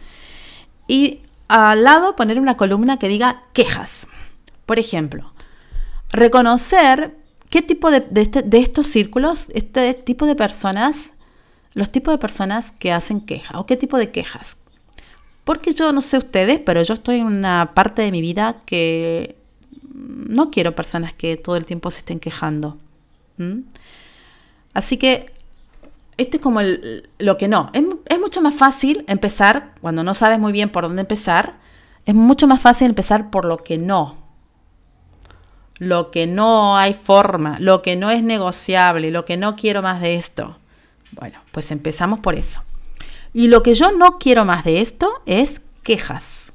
Y 0.87 1.21
al 1.49 1.85
lado 1.85 2.17
poner 2.17 2.41
una 2.41 2.57
columna 2.57 2.99
que 2.99 3.09
diga 3.09 3.45
quejas. 3.53 4.07
Por 4.67 4.79
ejemplo, 4.79 5.33
reconocer 6.11 7.17
qué 7.50 7.62
tipo 7.62 7.91
de, 7.91 8.00
de 8.00 8.23
este, 8.23 8.45
estos 8.59 8.87
círculos, 8.87 9.49
este 9.55 9.95
tipo 9.95 10.26
de 10.26 10.35
personas 10.35 11.14
los 11.75 11.91
tipos 11.91 12.14
de 12.14 12.19
personas 12.19 12.73
que 12.73 12.93
hacen 12.93 13.21
quejas 13.21 13.57
o 13.57 13.67
qué 13.67 13.76
tipo 13.76 13.99
de 13.99 14.11
quejas. 14.11 14.57
Porque 15.43 15.75
yo 15.75 15.93
no 15.93 16.00
sé 16.00 16.17
ustedes, 16.17 16.61
pero 16.64 16.83
yo 16.83 16.95
estoy 16.95 17.19
en 17.19 17.26
una 17.26 17.73
parte 17.75 18.03
de 18.03 18.11
mi 18.11 18.23
vida 18.23 18.61
que 18.64 19.37
no 19.93 20.50
quiero 20.50 20.75
personas 20.75 21.12
que 21.12 21.37
todo 21.37 21.57
el 21.57 21.67
tiempo 21.67 21.91
se 21.91 21.99
estén 21.99 22.21
quejando. 22.21 22.79
Así 24.73 24.97
que 24.97 25.26
esto 26.16 26.37
es 26.37 26.42
como 26.42 26.61
lo 27.18 27.37
que 27.37 27.49
no. 27.49 27.71
Es, 27.73 27.85
es, 28.06 28.18
mucho 28.21 28.40
más 28.40 28.54
fácil 28.54 29.04
empezar, 29.09 29.75
cuando 29.80 30.04
no 30.04 30.14
sabes 30.14 30.38
muy 30.38 30.52
bien 30.52 30.71
por 30.71 30.85
dónde 30.85 31.02
empezar, 31.02 31.56
es 32.06 32.14
mucho 32.14 32.47
más 32.47 32.61
fácil 32.61 32.88
empezar 32.88 33.30
por 33.30 33.44
lo 33.44 33.59
que 33.59 33.78
no. 33.78 34.16
Lo 35.78 36.11
que 36.11 36.26
no 36.26 36.76
hay 36.76 36.94
forma, 36.94 37.59
lo 37.59 37.83
que 37.83 37.97
no 37.97 38.11
es 38.11 38.23
negociable, 38.23 39.11
lo 39.11 39.25
que 39.25 39.37
no 39.37 39.56
quiero 39.56 39.83
más 39.83 40.00
de 40.00 40.14
esto. 40.14 40.59
Bueno, 41.12 41.40
pues 41.52 41.71
empezamos 41.71 42.21
por 42.21 42.35
eso. 42.35 42.62
Y 43.33 43.49
lo 43.49 43.62
que 43.62 43.75
yo 43.75 43.90
no 43.92 44.18
quiero 44.18 44.44
más 44.44 44.64
de 44.64 44.80
esto 44.80 45.23
es 45.26 45.61
quejas. 45.83 46.52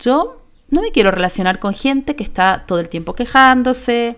Yo 0.00 0.42
no 0.68 0.82
me 0.82 0.90
quiero 0.90 1.12
relacionar 1.12 1.60
con 1.60 1.72
gente 1.72 2.16
que 2.16 2.24
está 2.24 2.64
todo 2.66 2.80
el 2.80 2.88
tiempo 2.88 3.14
quejándose, 3.14 4.16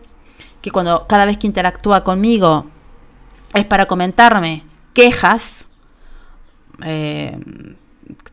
que 0.62 0.70
cuando 0.70 1.06
cada 1.06 1.26
vez 1.26 1.36
que 1.36 1.46
interactúa 1.46 2.04
conmigo 2.04 2.70
es 3.54 3.64
para 3.64 3.86
comentarme 3.86 4.64
quejas, 4.94 5.66
eh, 6.84 7.38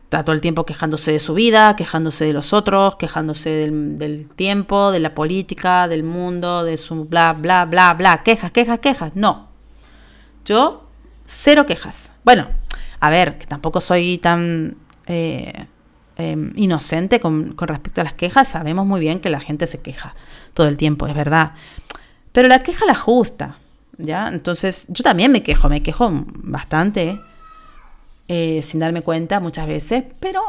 está 0.04 0.24
todo 0.24 0.36
el 0.36 0.42
tiempo 0.42 0.66
quejándose 0.66 1.12
de 1.12 1.20
su 1.20 1.34
vida, 1.34 1.76
quejándose 1.76 2.26
de 2.26 2.34
los 2.34 2.54
otros, 2.54 2.96
quejándose 2.96 3.50
del, 3.50 4.30
tiempo, 4.36 4.92
de 4.92 5.00
la 5.00 5.14
política, 5.14 5.88
del 5.88 6.04
mundo, 6.04 6.64
de 6.64 6.78
su 6.78 7.06
bla, 7.06 7.34
bla, 7.34 7.66
bla, 7.66 7.94
bla, 7.94 8.24
quejas, 8.24 8.52
quejas, 8.52 8.80
quejas. 8.80 9.12
No. 9.16 9.50
Yo 10.46 10.86
Cero 11.26 11.66
quejas. 11.66 12.12
Bueno, 12.24 12.50
a 13.00 13.10
ver, 13.10 13.38
que 13.38 13.48
tampoco 13.48 13.82
soy 13.82 14.20
tan 14.20 14.78
eh, 15.08 15.68
em, 16.18 16.54
inocente 16.56 17.20
con, 17.20 17.58
respecto 17.58 18.02
a 18.02 18.04
las 18.04 18.14
quejas. 18.14 18.48
Sabemos 18.48 18.86
muy 18.86 19.00
bien 19.00 19.20
que 19.20 19.30
la 19.30 19.40
gente 19.40 19.66
se 19.66 19.82
queja 19.82 20.16
todo 20.54 20.68
el 20.68 20.78
tiempo, 20.78 21.08
es 21.08 21.16
verdad. 21.16 21.54
Pero 22.32 22.48
la 22.48 22.62
queja 22.62 22.86
la 22.86 22.96
justa, 22.96 23.58
Entonces, 23.98 24.86
yo 24.90 25.04
también 25.04 25.32
me 25.32 25.44
quejo, 25.44 25.70
me 25.70 25.82
quejo 25.82 26.12
bastante, 26.12 27.20
eh, 28.28 28.62
sin 28.62 28.80
darme 28.80 29.02
cuenta 29.02 29.40
muchas 29.40 29.68
veces, 29.68 30.04
pero 30.20 30.42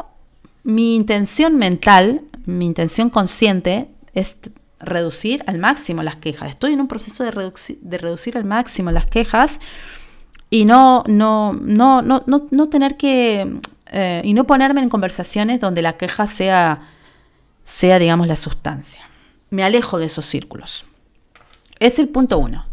mi 0.63 0.95
intención 0.95 1.55
mental, 1.57 2.21
mi 2.45 2.65
intención 2.65 3.09
consciente 3.09 3.87
es 4.13 4.37
reducir 4.79 5.43
al 5.47 5.59
máximo 5.59 6.03
las 6.03 6.17
quejas. 6.17 6.49
Estoy 6.49 6.73
en 6.73 6.81
un 6.81 6.87
proceso 6.87 7.23
de, 7.23 7.31
reducir 7.97 8.37
al 8.37 8.45
máximo 8.45 8.91
las 8.91 9.07
quejas 9.07 9.59
y 10.49 10.65
no, 10.65 11.03
no, 11.07 11.53
no, 11.53 12.01
no, 12.01 12.23
no, 12.25 12.69
tener 12.69 12.97
que, 12.97 13.59
eh, 13.91 14.21
y 14.23 14.33
no 14.33 14.45
ponerme 14.45 14.81
en 14.81 14.89
conversaciones 14.89 15.59
donde 15.59 15.81
la 15.81 15.97
queja 15.97 16.27
sea, 16.27 16.81
sea, 17.63 17.99
digamos, 17.99 18.27
la 18.27 18.35
sustancia. 18.35 19.01
Me 19.49 19.63
alejo 19.63 19.99
de 19.99 20.05
esos 20.07 20.25
círculos. 20.25 20.85
Es 21.79 21.99
el 21.99 22.09
punto 22.09 22.37
uno. 22.37 22.65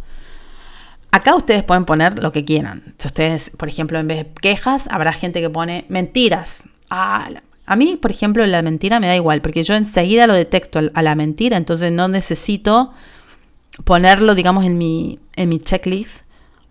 Acá 1.14 1.36
ustedes 1.36 1.62
pueden 1.62 1.84
poner 1.84 2.20
lo 2.20 2.32
que 2.32 2.44
quieran. 2.44 2.92
Si 2.98 3.06
ustedes, 3.06 3.50
por 3.50 3.68
ejemplo, 3.68 4.00
en 4.00 4.08
vez 4.08 4.18
de 4.18 4.32
quejas, 4.32 4.88
habrá 4.90 5.12
gente 5.12 5.40
que 5.40 5.48
pone 5.48 5.84
mentiras. 5.88 6.64
Ah, 6.90 7.30
a 7.66 7.76
mí, 7.76 7.94
por 7.94 8.10
ejemplo, 8.10 8.44
la 8.44 8.62
mentira 8.62 8.98
me 8.98 9.06
da 9.06 9.14
igual, 9.14 9.40
porque 9.40 9.62
yo 9.62 9.76
enseguida 9.76 10.26
lo 10.26 10.34
detecto 10.34 10.80
a 10.92 11.02
la 11.02 11.14
mentira, 11.14 11.56
entonces 11.56 11.92
no 11.92 12.08
necesito 12.08 12.92
ponerlo, 13.84 14.34
digamos, 14.34 14.64
en 14.64 14.76
mi, 14.76 15.20
en 15.36 15.50
mi 15.50 15.60
checklist, 15.60 16.24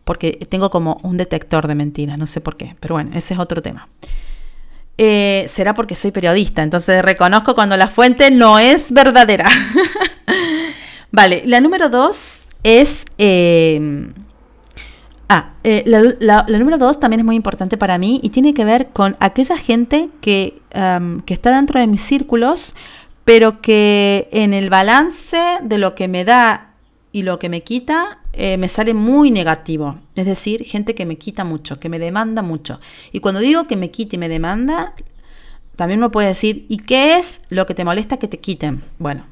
porque 0.04 0.34
tengo 0.50 0.70
como 0.70 0.98
un 1.04 1.16
detector 1.16 1.66
de 1.66 1.76
mentiras, 1.76 2.18
no 2.18 2.28
sé 2.28 2.42
por 2.42 2.58
qué, 2.58 2.76
pero 2.82 2.96
bueno, 2.96 3.12
ese 3.14 3.36
es 3.36 3.40
otro 3.40 3.62
tema. 3.62 3.88
Eh, 4.98 5.46
será 5.48 5.74
porque 5.74 5.96
soy 5.96 6.12
periodista, 6.12 6.64
entonces 6.64 7.02
reconozco 7.02 7.56
cuando 7.56 7.78
la 7.78 7.88
fuente 7.88 8.30
no 8.30 8.60
es 8.60 8.92
verdadera. 8.92 9.50
vale, 11.12 11.44
la 11.46 11.62
número 11.62 11.88
dos 11.88 12.40
es... 12.62 13.06
Eh, 13.18 14.12
Ah, 15.36 15.54
eh, 15.63 15.84
la, 15.88 16.46
número 16.48 16.78
dos 16.78 17.00
también 17.00 17.22
es 17.22 17.25
muy 17.25 17.36
importante 17.36 17.75
para 17.75 17.98
mí 17.98 18.20
y 18.22 18.30
tiene 18.30 18.54
que 18.54 18.66
ver 18.66 18.90
con 18.90 19.18
aquella 19.20 19.58
gente 19.58 20.12
que, 20.22 20.62
que 21.25 21.34
está 21.34 21.56
dentro 21.56 21.80
de 21.80 21.88
mis 21.88 22.02
círculos, 22.02 22.75
pero 23.24 23.60
que 23.60 24.30
en 24.32 24.54
el 24.54 24.70
balance 24.70 25.40
de 25.63 25.80
lo 25.80 25.96
que 25.96 26.08
me 26.08 26.24
da 26.24 26.75
y 27.12 27.24
lo 27.24 27.40
que 27.40 27.50
me 27.50 27.62
quita, 27.62 28.20
eh, 28.34 28.58
me 28.58 28.70
sale 28.70 28.94
muy 28.94 29.32
negativo. 29.32 29.98
Es 30.13 30.28
decir, 30.28 30.66
gente 30.66 30.94
que 30.94 31.08
me 31.08 31.16
quita 31.16 31.44
mucho, 31.44 31.80
que 31.80 31.90
me 31.90 31.98
demanda 31.98 32.44
mucho. 32.44 32.80
Y 33.12 33.20
cuando 33.20 33.40
digo 33.40 33.66
que 33.66 33.75
me 33.75 33.90
quita 33.90 34.18
y 34.18 34.20
me 34.20 34.30
demanda, 34.30 34.94
también 35.75 36.00
me 36.00 36.10
puede 36.10 36.28
decir, 36.28 36.68
¿y 36.70 36.78
qué 36.78 37.18
es 37.18 37.42
lo 37.50 37.66
que 37.66 37.74
te 37.74 37.86
molesta 37.86 38.18
que 38.18 38.28
te 38.28 38.38
quiten? 38.38 38.84
Bueno, 39.00 39.25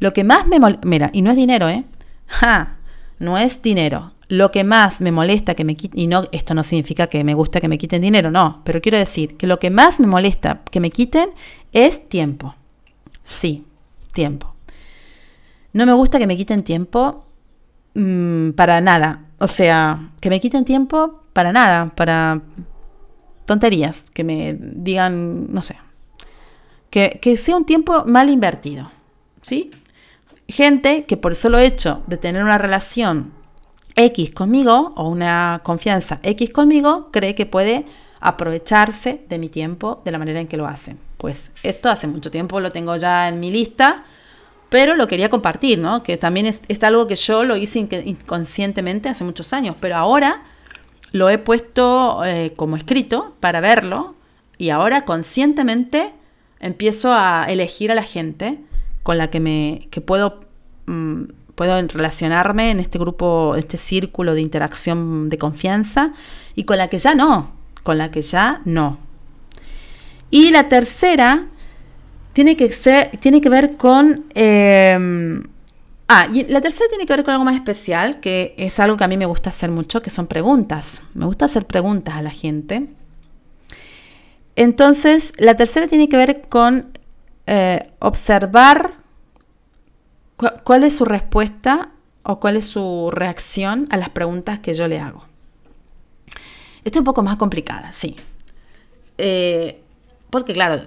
lo 0.00 0.12
que 0.12 0.24
más 0.24 0.48
me 0.48 0.58
molesta, 0.58 0.88
mira, 0.88 1.10
y 1.12 1.22
no 1.22 1.30
es 1.30 1.36
dinero, 1.36 1.68
¿eh? 1.68 1.84
Ja, 2.26 2.78
no 3.20 3.38
es 3.38 3.62
dinero 3.62 4.15
lo 4.28 4.50
que 4.50 4.64
más 4.64 5.00
me 5.00 5.12
molesta 5.12 5.54
que 5.54 5.64
me 5.64 5.76
quiten, 5.76 6.00
y 6.00 6.06
no, 6.06 6.24
esto 6.32 6.54
no 6.54 6.62
significa 6.62 7.06
que 7.06 7.22
me 7.22 7.34
gusta 7.34 7.60
que 7.60 7.68
me 7.68 7.78
quiten 7.78 8.02
dinero, 8.02 8.30
no, 8.30 8.62
pero 8.64 8.80
quiero 8.80 8.98
decir 8.98 9.36
que 9.36 9.46
lo 9.46 9.58
que 9.58 9.70
más 9.70 10.00
me 10.00 10.06
molesta 10.06 10.62
que 10.70 10.80
me 10.80 10.90
quiten 10.90 11.30
es 11.72 12.08
tiempo. 12.08 12.54
Sí, 13.22 13.64
tiempo. 14.12 14.54
No 15.72 15.86
me 15.86 15.92
gusta 15.92 16.18
que 16.18 16.26
me 16.26 16.36
quiten 16.36 16.64
tiempo 16.64 17.26
mm, 17.94 18.50
para 18.50 18.80
nada. 18.80 19.26
O 19.38 19.46
sea, 19.46 19.98
que 20.20 20.30
me 20.30 20.40
quiten 20.40 20.64
tiempo 20.64 21.22
para 21.32 21.52
nada, 21.52 21.92
para 21.94 22.42
tonterías, 23.44 24.10
que 24.10 24.24
me 24.24 24.56
digan, 24.58 25.52
no 25.52 25.62
sé, 25.62 25.76
que, 26.90 27.18
que 27.20 27.36
sea 27.36 27.56
un 27.56 27.66
tiempo 27.66 28.04
mal 28.06 28.30
invertido. 28.30 28.90
¿Sí? 29.42 29.70
Gente 30.48 31.04
que 31.04 31.16
por 31.16 31.32
el 31.32 31.36
solo 31.36 31.58
hecho 31.58 32.02
de 32.06 32.16
tener 32.16 32.42
una 32.42 32.58
relación 32.58 33.35
X 33.96 34.30
conmigo 34.32 34.92
o 34.94 35.08
una 35.08 35.60
confianza 35.64 36.20
X 36.22 36.52
conmigo 36.52 37.10
cree 37.10 37.34
que 37.34 37.46
puede 37.46 37.86
aprovecharse 38.20 39.24
de 39.28 39.38
mi 39.38 39.48
tiempo 39.48 40.02
de 40.04 40.10
la 40.10 40.18
manera 40.18 40.40
en 40.40 40.46
que 40.46 40.56
lo 40.56 40.66
hacen. 40.66 40.98
Pues 41.16 41.50
esto 41.62 41.88
hace 41.88 42.06
mucho 42.06 42.30
tiempo 42.30 42.60
lo 42.60 42.72
tengo 42.72 42.96
ya 42.96 43.28
en 43.28 43.40
mi 43.40 43.50
lista, 43.50 44.04
pero 44.68 44.96
lo 44.96 45.06
quería 45.06 45.28
compartir, 45.28 45.78
¿no? 45.78 46.02
Que 46.02 46.16
también 46.16 46.46
es, 46.46 46.60
algo 46.82 47.06
que 47.06 47.16
yo 47.16 47.44
lo 47.44 47.56
hice 47.56 47.78
inconscientemente 47.78 49.08
hace 49.08 49.24
muchos 49.24 49.52
años, 49.52 49.76
pero 49.80 49.96
ahora 49.96 50.42
lo 51.12 51.30
he 51.30 51.38
puesto 51.38 52.24
eh, 52.24 52.52
como 52.56 52.76
escrito 52.76 53.34
para 53.40 53.60
verlo 53.60 54.14
y 54.58 54.70
ahora 54.70 55.04
conscientemente 55.04 56.12
empiezo 56.60 57.12
a 57.12 57.46
elegir 57.48 57.92
a 57.92 57.94
la 57.94 58.02
gente 58.02 58.58
con 59.02 59.18
la 59.18 59.30
que 59.30 59.40
me 59.40 59.88
que 59.90 60.00
puedo 60.00 60.40
mm, 60.86 61.24
puedo 61.56 61.80
relacionarme 61.88 62.70
en 62.70 62.78
este 62.78 62.98
grupo, 62.98 63.56
este 63.56 63.78
círculo 63.78 64.34
de 64.34 64.42
interacción 64.42 65.28
de 65.28 65.38
confianza 65.38 66.12
y 66.54 66.64
con 66.64 66.78
la 66.78 66.88
que 66.88 66.98
ya 66.98 67.16
no, 67.16 67.50
con 67.82 67.98
la 67.98 68.12
que 68.12 68.22
ya 68.22 68.60
no. 68.64 68.98
Y 70.30 70.50
la 70.50 70.68
tercera 70.68 71.46
tiene 72.32 72.56
que, 72.56 72.70
ser, 72.70 73.16
tiene 73.18 73.40
que 73.40 73.48
ver 73.48 73.76
con... 73.76 74.26
Em, 74.34 75.44
ah, 76.08 76.28
y 76.32 76.44
la 76.44 76.60
tercera 76.60 76.88
tiene 76.90 77.06
que 77.06 77.14
ver 77.14 77.24
con 77.24 77.32
algo 77.32 77.44
más 77.44 77.54
especial, 77.54 78.20
que 78.20 78.54
es 78.58 78.78
algo 78.78 78.98
que 78.98 79.04
a 79.04 79.08
mí 79.08 79.16
me 79.16 79.26
gusta 79.26 79.50
hacer 79.50 79.70
mucho, 79.70 80.02
que 80.02 80.10
son 80.10 80.26
preguntas. 80.26 81.00
Me 81.14 81.24
gusta 81.24 81.46
hacer 81.46 81.66
preguntas 81.66 82.16
a 82.16 82.22
la 82.22 82.30
gente. 82.30 82.88
Entonces, 84.56 85.32
la 85.38 85.56
tercera 85.56 85.86
tiene 85.86 86.08
que 86.08 86.18
ver 86.18 86.42
con 86.48 86.98
eh, 87.46 87.90
observar 88.00 89.05
¿Cuál 90.36 90.84
es 90.84 90.96
su 90.96 91.04
respuesta 91.04 91.90
o 92.22 92.40
cuál 92.40 92.56
es 92.56 92.68
su 92.68 93.10
reacción 93.10 93.86
a 93.90 93.96
las 93.96 94.10
preguntas 94.10 94.58
que 94.58 94.74
yo 94.74 94.86
le 94.88 95.00
hago? 95.00 95.24
Esta 96.84 96.98
es 96.98 97.00
un 97.00 97.04
poco 97.04 97.22
más 97.22 97.36
complicada, 97.36 97.92
sí. 97.92 98.16
Eh, 99.18 99.80
porque 100.30 100.52
claro, 100.52 100.82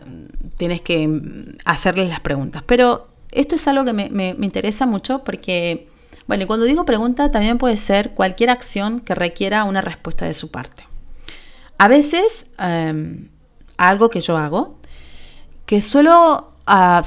tienes 0.57 0.81
que 0.81 1.09
hacerles 1.65 2.09
las 2.09 2.19
preguntas. 2.19 2.63
Pero 2.65 3.07
esto 3.31 3.55
es 3.55 3.67
algo 3.67 3.85
que 3.85 3.93
me, 3.93 4.35
interesa 4.41 4.85
mucho 4.85 5.23
porque, 5.23 5.89
bueno, 6.27 6.45
cuando 6.47 6.65
digo 6.65 6.85
pregunta 6.85 7.31
también 7.31 7.57
puede 7.57 7.77
ser 7.77 8.11
cualquier 8.11 8.49
acción 8.49 8.99
que 8.99 9.15
requiera 9.15 9.63
una 9.63 9.81
respuesta 9.81 10.25
de 10.25 10.33
su 10.33 10.51
parte. 10.51 10.83
A 11.77 11.87
veces, 11.87 12.45
em, 12.57 13.29
algo 13.77 14.09
que 14.09 14.21
yo 14.21 14.37
hago, 14.37 14.77
que 15.65 15.81
suelo 15.81 16.53
uh, 16.67 17.01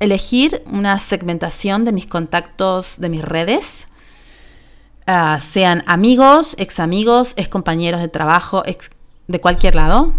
elegir 0.00 0.62
una 0.66 0.98
segmentación 0.98 1.84
de 1.84 1.92
mis 1.92 2.06
contactos 2.06 2.98
de 2.98 3.08
mis 3.08 3.22
redes, 3.22 3.86
ah, 5.06 5.38
sean 5.38 5.84
amigos, 5.86 6.56
ex 6.58 6.80
amigos, 6.80 7.34
ex 7.36 7.48
compañeros 7.48 8.00
de 8.00 8.08
trabajo, 8.08 8.62
de 9.28 9.40
cualquier 9.40 9.76
lado, 9.76 10.14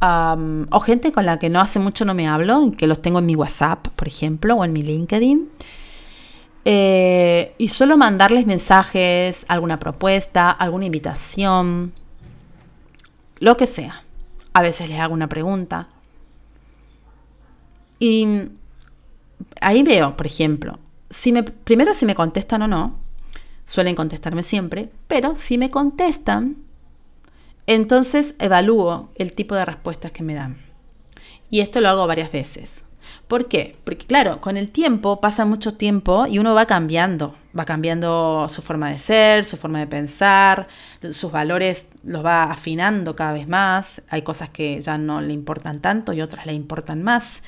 o 0.00 0.80
gente 0.80 1.12
con 1.12 1.26
la 1.26 1.38
que 1.38 1.48
no 1.48 1.60
hace 1.60 1.78
mucho 1.78 2.04
no 2.04 2.14
me 2.14 2.26
hablo, 2.26 2.72
que 2.76 2.88
los 2.88 3.00
tengo 3.00 3.20
en 3.20 3.26
mi 3.26 3.36
WhatsApp, 3.36 3.86
por 3.88 4.08
ejemplo, 4.08 4.56
o 4.56 4.64
en 4.64 4.72
mi 4.72 4.82
LinkedIn. 4.82 5.48
Eh, 6.64 7.54
y 7.58 7.68
solo 7.68 7.96
mandarles 7.96 8.46
mensajes, 8.46 9.44
alguna 9.48 9.78
propuesta, 9.78 10.50
alguna 10.50 10.86
invitación, 10.86 11.92
lo 13.38 13.56
que 13.56 13.66
sea. 13.66 14.04
A 14.54 14.62
veces 14.62 14.88
les 14.88 14.98
hago 14.98 15.14
una 15.14 15.28
pregunta. 15.28 15.88
Y 17.98 18.48
ahí 19.60 19.82
veo, 19.82 20.16
por 20.16 20.26
ejemplo, 20.26 20.78
si 21.10 21.32
me, 21.32 21.42
primero 21.42 21.94
si 21.94 22.06
me 22.06 22.14
contestan 22.14 22.62
o 22.62 22.68
no, 22.68 22.98
suelen 23.64 23.94
contestarme 23.94 24.42
siempre, 24.42 24.90
pero 25.08 25.36
si 25.36 25.58
me 25.58 25.70
contestan, 25.70 26.56
entonces 27.66 28.34
evalúo 28.38 29.10
el 29.14 29.32
tipo 29.32 29.54
de 29.54 29.64
respuestas 29.64 30.12
que 30.12 30.22
me 30.22 30.34
dan. 30.34 30.58
Y 31.50 31.60
esto 31.60 31.80
lo 31.80 31.88
hago 31.88 32.06
varias 32.06 32.32
veces. 32.32 32.86
¿Por 33.28 33.48
qué? 33.48 33.76
Porque 33.84 34.06
claro, 34.06 34.40
con 34.40 34.56
el 34.56 34.68
tiempo 34.68 35.20
pasa 35.20 35.44
mucho 35.44 35.74
tiempo 35.74 36.26
y 36.26 36.38
uno 36.38 36.54
va 36.54 36.66
cambiando, 36.66 37.34
va 37.58 37.64
cambiando 37.64 38.46
su 38.48 38.62
forma 38.62 38.90
de 38.90 38.98
ser, 38.98 39.44
su 39.44 39.56
forma 39.56 39.80
de 39.80 39.86
pensar, 39.86 40.68
sus 41.10 41.32
valores 41.32 41.86
los 42.04 42.24
va 42.24 42.44
afinando 42.44 43.16
cada 43.16 43.32
vez 43.32 43.48
más, 43.48 44.02
hay 44.08 44.22
cosas 44.22 44.50
que 44.50 44.80
ya 44.80 44.98
no 44.98 45.20
le 45.20 45.32
importan 45.32 45.80
tanto 45.80 46.12
y 46.12 46.20
otras 46.20 46.46
le 46.46 46.52
importan 46.52 47.02
más. 47.02 47.42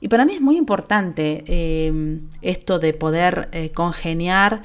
Y 0.00 0.08
para 0.08 0.24
mí 0.24 0.34
es 0.34 0.40
muy 0.40 0.56
importante 0.56 1.44
eh, 1.46 2.20
esto 2.40 2.78
de 2.78 2.94
poder 2.94 3.48
eh, 3.52 3.70
congeniar 3.70 4.62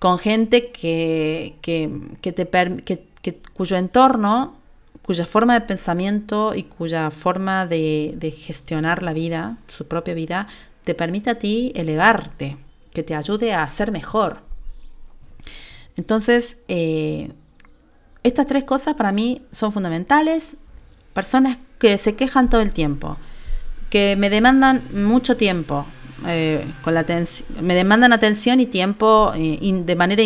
con 0.00 0.18
gente 0.18 0.70
que, 0.70 1.56
te 1.62 3.42
cuyo 3.54 3.76
entorno, 3.76 4.56
cuya 5.02 5.24
forma 5.24 5.54
de 5.54 5.60
pensamiento 5.62 6.54
y 6.54 6.64
cuya 6.64 7.10
forma 7.10 7.66
de, 7.66 8.34
gestionar 8.36 9.02
la 9.02 9.12
vida, 9.12 9.58
su 9.68 9.86
propia 9.86 10.14
vida, 10.14 10.48
te 10.82 10.94
permite 10.94 11.30
a 11.30 11.38
ti 11.38 11.72
elevarte, 11.74 12.58
que 12.92 13.02
te 13.02 13.14
ayude 13.14 13.54
a 13.54 13.66
ser 13.68 13.92
mejor. 13.92 14.38
Entonces, 15.96 16.58
eh, 16.68 17.32
estas 18.24 18.46
tres 18.46 18.64
cosas 18.64 18.94
para 18.94 19.12
mí 19.12 19.42
son 19.52 19.72
fundamentales. 19.72 20.56
Personas 21.12 21.58
que 21.78 21.96
se 21.98 22.16
quejan 22.16 22.50
todo 22.50 22.60
el 22.60 22.72
tiempo, 22.72 23.16
que 23.94 24.16
me 24.16 24.28
demandan 24.28 24.82
mucho 24.92 25.36
tiempo, 25.36 25.86
eh, 26.26 26.66
con 26.82 26.94
la 26.94 27.06
me 27.60 27.76
demandan 27.76 28.12
atención 28.12 28.58
y 28.58 28.66
tiempo 28.66 29.32
de 29.36 29.94
manera 29.94 30.20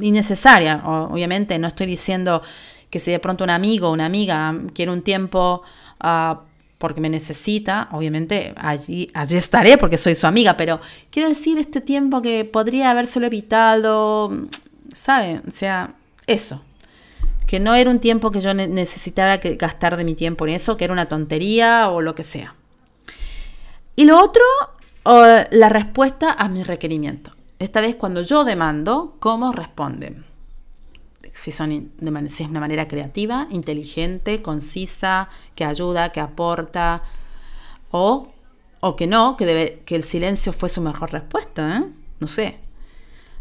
innecesaria. 0.00 0.80
obviamente 0.82 1.58
no 1.58 1.68
estoy 1.68 1.88
diciendo 1.88 2.40
que 2.88 2.98
si 2.98 3.10
de 3.10 3.18
pronto 3.18 3.44
un 3.44 3.50
amigo 3.50 3.88
o 3.88 3.92
una 3.92 4.06
amiga 4.06 4.58
quiere 4.72 4.92
un 4.92 5.02
tiempo 5.02 5.60
ah, 6.00 6.40
porque 6.78 7.02
me 7.02 7.10
necesita, 7.10 7.90
obviamente 7.92 8.54
allí, 8.56 9.10
allí 9.12 9.36
estaré 9.36 9.76
porque 9.76 9.98
soy 9.98 10.14
su 10.14 10.26
amiga, 10.26 10.56
pero 10.56 10.80
quiero 11.10 11.28
decir 11.28 11.58
este 11.58 11.82
tiempo 11.82 12.22
que 12.22 12.46
podría 12.46 12.90
habérselo 12.90 13.26
evitado, 13.26 14.30
¿saben? 14.94 15.42
O 15.46 15.50
sea, 15.50 15.92
eso. 16.26 16.62
Que 17.46 17.60
no 17.60 17.74
era 17.74 17.90
un 17.90 18.00
tiempo 18.00 18.30
que 18.30 18.40
yo 18.40 18.54
necesitara 18.54 19.36
gastar 19.36 19.98
de 19.98 20.04
mi 20.04 20.14
tiempo 20.14 20.46
en 20.46 20.54
eso, 20.54 20.78
que 20.78 20.84
era 20.84 20.94
una 20.94 21.10
tontería 21.10 21.90
o 21.90 22.00
lo 22.00 22.14
que 22.14 22.22
sea. 22.22 22.54
Y 23.96 24.04
lo 24.04 24.22
otro, 24.22 24.44
la 25.04 25.68
respuesta 25.70 26.32
a 26.32 26.48
mi 26.48 26.62
requerimiento. 26.62 27.32
Esta 27.58 27.80
vez 27.80 27.96
cuando 27.96 28.20
yo 28.20 28.44
demando, 28.44 29.16
¿cómo 29.18 29.52
responden? 29.52 30.26
Si, 31.32 31.52
son 31.52 31.92
de, 31.98 32.30
si 32.30 32.42
es 32.44 32.48
una 32.48 32.60
manera 32.60 32.88
creativa, 32.88 33.46
inteligente, 33.50 34.42
concisa, 34.42 35.28
que 35.54 35.64
ayuda, 35.64 36.12
que 36.12 36.20
aporta, 36.20 37.02
o, 37.90 38.28
o 38.80 38.96
que 38.96 39.06
no, 39.06 39.36
que, 39.36 39.46
debe, 39.46 39.82
que 39.86 39.96
el 39.96 40.02
silencio 40.02 40.52
fue 40.52 40.68
su 40.68 40.80
mejor 40.82 41.12
respuesta. 41.12 41.78
¿eh? 41.78 41.92
No 42.20 42.28
sé. 42.28 42.58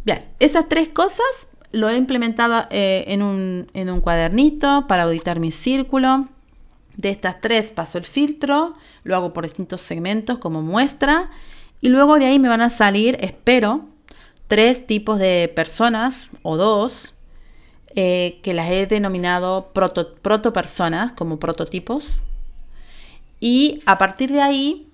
Bien, 0.06 0.26
esas 0.40 0.70
tres 0.70 0.90
cosas 0.90 1.26
lo 1.72 1.90
he 1.90 1.98
implementado 1.98 2.68
eh, 2.70 3.04
en, 3.08 3.22
un, 3.22 3.68
en 3.74 3.90
un 3.90 4.00
cuadernito 4.00 4.88
para 4.88 5.04
auditar 5.04 5.40
mi 5.40 5.52
círculo. 5.52 6.28
De 6.98 7.10
estas 7.10 7.42
tres 7.42 7.72
paso 7.72 7.98
el 7.98 8.06
filtro, 8.06 8.76
lo 9.04 9.16
hago 9.16 9.34
por 9.34 9.44
distintos 9.44 9.82
segmentos 9.82 10.40
como 10.40 10.62
muestra 10.62 11.30
y 11.82 11.90
luego 11.90 12.18
de 12.18 12.26
ahí 12.26 12.40
me 12.40 12.50
van 12.50 12.62
a 12.62 12.70
salir, 12.70 13.18
espero, 13.20 13.86
tres 14.48 14.88
tipos 14.88 15.20
de 15.20 15.52
personas 15.54 16.30
o 16.42 16.58
dos 16.58 17.16
eh, 17.96 18.40
que 18.44 18.54
las 18.54 18.70
he 18.70 18.86
denominado 18.88 19.72
proto, 19.74 20.52
personas 20.52 21.14
como 21.14 21.40
prototipos. 21.40 22.22
Y 23.40 23.82
a 23.86 23.98
partir 23.98 24.32
de 24.32 24.42
ahí, 24.42 24.90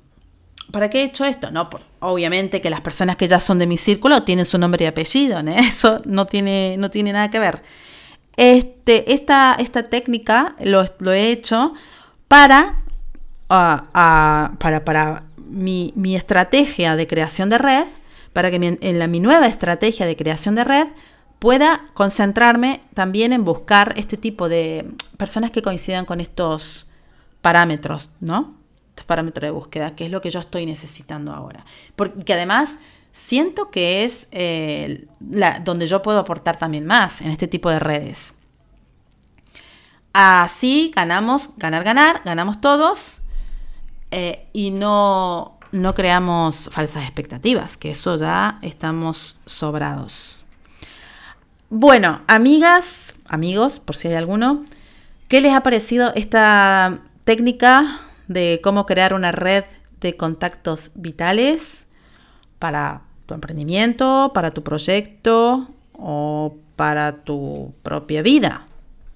¿para 0.72 0.90
qué 0.90 1.02
he 1.02 1.04
hecho 1.06 1.26
esto? 1.26 1.52
No, 1.52 1.70
obviamente 2.00 2.62
que 2.62 2.70
las 2.70 2.82
personas 2.82 3.16
que 3.16 3.28
ya 3.28 3.40
son 3.40 3.60
de 3.60 3.68
mi 3.68 3.78
círculo 3.78 4.24
tienen 4.24 4.46
su 4.46 4.58
nombre 4.58 4.86
y 4.86 4.88
apellido, 4.88 5.40
eso 5.48 5.98
no 6.06 6.28
tiene, 6.28 6.76
no 6.78 6.92
tiene 6.92 7.14
nada 7.14 7.32
que 7.32 7.40
ver. 7.40 7.64
Este, 8.38 9.13
esta, 9.13 9.56
esta 9.60 9.84
técnica 9.84 10.56
lo, 10.63 10.84
he 11.12 11.32
hecho 11.32 11.74
para, 12.28 12.82
para, 13.48 14.86
para 14.86 15.24
mi, 15.38 15.91
mi, 15.96 16.15
estrategia 16.15 16.96
de 16.96 17.08
creación 17.08 17.50
de 17.50 17.58
red 17.58 17.86
para 18.34 18.50
que 18.50 18.78
en 18.80 19.00
la, 19.00 19.08
mi 19.08 19.20
nueva 19.20 19.48
estrategia 19.48 20.06
de 20.06 20.15
creación 20.15 20.56
de 20.56 20.63
red 20.63 20.88
pueda 21.39 21.89
concentrarme 21.94 22.82
también 22.94 23.34
en 23.34 23.44
buscar 23.44 23.94
este 23.98 24.15
tipo 24.15 24.48
de 24.48 24.89
personas 25.17 25.52
que 25.52 25.62
coincidan 25.62 26.06
con 26.06 26.22
estos 26.22 26.89
parámetros, 27.41 28.12
¿no? 28.20 28.56
Estos 28.89 29.06
parámetros 29.06 29.48
de 29.48 29.52
búsqueda, 29.52 29.96
que 29.96 30.06
es 30.06 30.12
lo 30.12 30.22
que 30.22 30.30
yo 30.30 30.39
estoy 30.39 30.65
necesitando 30.65 31.34
ahora. 31.34 31.65
Porque 31.96 32.34
además 32.34 32.80
siento 33.12 33.69
que 33.71 34.04
es 34.04 34.28
eh, 34.32 35.08
donde 35.19 35.88
yo 35.88 36.02
puedo 36.02 36.19
aportar 36.19 36.58
también 36.58 36.86
más 36.86 37.21
en 37.21 37.32
este 37.32 37.47
tipo 37.47 37.69
de 37.69 37.80
redes. 37.80 38.34
Así 40.13 40.91
ganamos, 40.95 41.56
ganar, 41.58 41.84
ganar, 41.84 42.21
ganamos 42.26 42.60
todos 42.60 43.21
eh, 44.12 44.47
y 44.52 44.71
no, 44.71 45.58
no 45.71 45.95
creamos 45.95 46.69
falsas 46.71 47.04
expectativas, 47.04 47.78
que 47.78 47.91
eso 47.91 48.17
ya 48.17 48.60
estamos 48.62 49.38
sobrados. 49.45 50.45
Bueno, 51.69 52.21
amigas, 52.28 53.15
amigos, 53.26 53.80
por 53.80 53.95
si 53.95 54.10
hay 54.10 54.15
alguno, 54.15 54.65
¿qué 55.30 55.39
les 55.39 55.54
ha 55.54 55.63
parecido 55.63 56.12
esta 56.15 57.00
técnica 57.24 58.02
de 58.28 58.60
cómo 58.62 58.86
crear 58.86 59.13
una 59.13 59.32
red 59.32 59.63
de 60.02 60.17
contactos 60.17 60.91
vitales 60.95 61.86
para 62.62 63.02
tu 63.26 63.34
emprendimiento, 63.34 64.32
para 64.36 64.52
tu 64.52 64.62
proyecto 64.62 65.67
o 65.93 66.56
para 66.76 67.24
tu 67.24 67.74
propia 67.82 68.21
vida? 68.21 68.67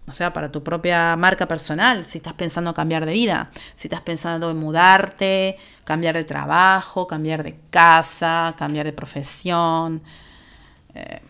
O 0.07 0.13
sea, 0.13 0.33
para 0.33 0.51
tu 0.51 0.63
propia 0.63 1.15
marca 1.15 1.47
personal, 1.47 2.05
si 2.05 2.17
estás 2.17 2.33
pensando 2.33 2.73
cambiar 2.73 3.05
de 3.05 3.13
vida, 3.13 3.51
si 3.75 3.87
estás 3.87 4.01
pensando 4.01 4.49
en 4.49 4.57
mudarte, 4.57 5.57
cambiar 5.83 6.15
de 6.15 6.23
trabajo, 6.23 7.05
cambiar 7.05 7.43
de 7.43 7.55
casa, 7.69 8.55
cambiar 8.57 8.85
de 8.85 8.93
profesión, 8.93 10.01
eh, 10.95 11.21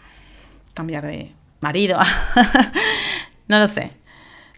cambiar 0.73 1.05
de 1.05 1.33
marido, 1.59 1.99
no 3.47 3.59
lo 3.59 3.67
sé. 3.67 3.91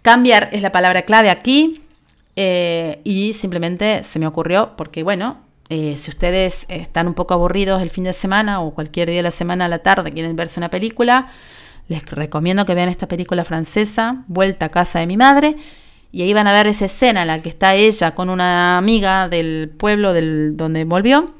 Cambiar 0.03 0.49
es 0.51 0.61
la 0.61 0.71
palabra 0.71 1.01
clave 1.01 1.31
aquí 1.31 1.81
eh, 2.35 3.01
y 3.03 3.33
simplemente 3.33 4.03
se 4.03 4.19
me 4.19 4.27
ocurrió 4.27 4.75
porque, 4.77 5.01
bueno, 5.01 5.46
eh, 5.69 5.95
si 5.97 6.10
ustedes 6.10 6.65
están 6.69 7.08
un 7.08 7.13
poco 7.13 7.34
aburridos 7.34 7.82
el 7.82 7.89
fin 7.89 8.06
de 8.06 8.13
semana 8.13 8.62
o 8.62 8.73
cualquier 8.73 9.10
día 9.10 9.17
de 9.17 9.23
la 9.23 9.32
semana 9.32 9.65
a 9.65 9.67
la 9.67 9.80
tarde 9.80 10.12
quieren 10.12 10.36
verse 10.36 10.60
una 10.60 10.69
película, 10.69 11.27
les 11.88 12.06
recomiendo 12.06 12.65
que 12.65 12.75
vean 12.75 12.89
esta 12.89 13.08
película 13.08 13.43
francesa, 13.43 14.23
Vuelta 14.27 14.67
a 14.67 14.69
casa 14.69 14.99
de 14.99 15.08
mi 15.08 15.17
madre, 15.17 15.56
y 16.12 16.21
ahí 16.21 16.34
van 16.34 16.47
a 16.47 16.53
ver 16.53 16.67
esa 16.67 16.86
escena 16.86 17.21
en 17.21 17.27
la 17.27 17.41
que 17.41 17.49
está 17.49 17.75
ella 17.75 18.15
con 18.15 18.30
una 18.30 18.77
amiga 18.77 19.27
del 19.27 19.69
pueblo 19.77 20.13
del, 20.13 20.56
donde 20.56 20.86
volvió, 20.86 21.34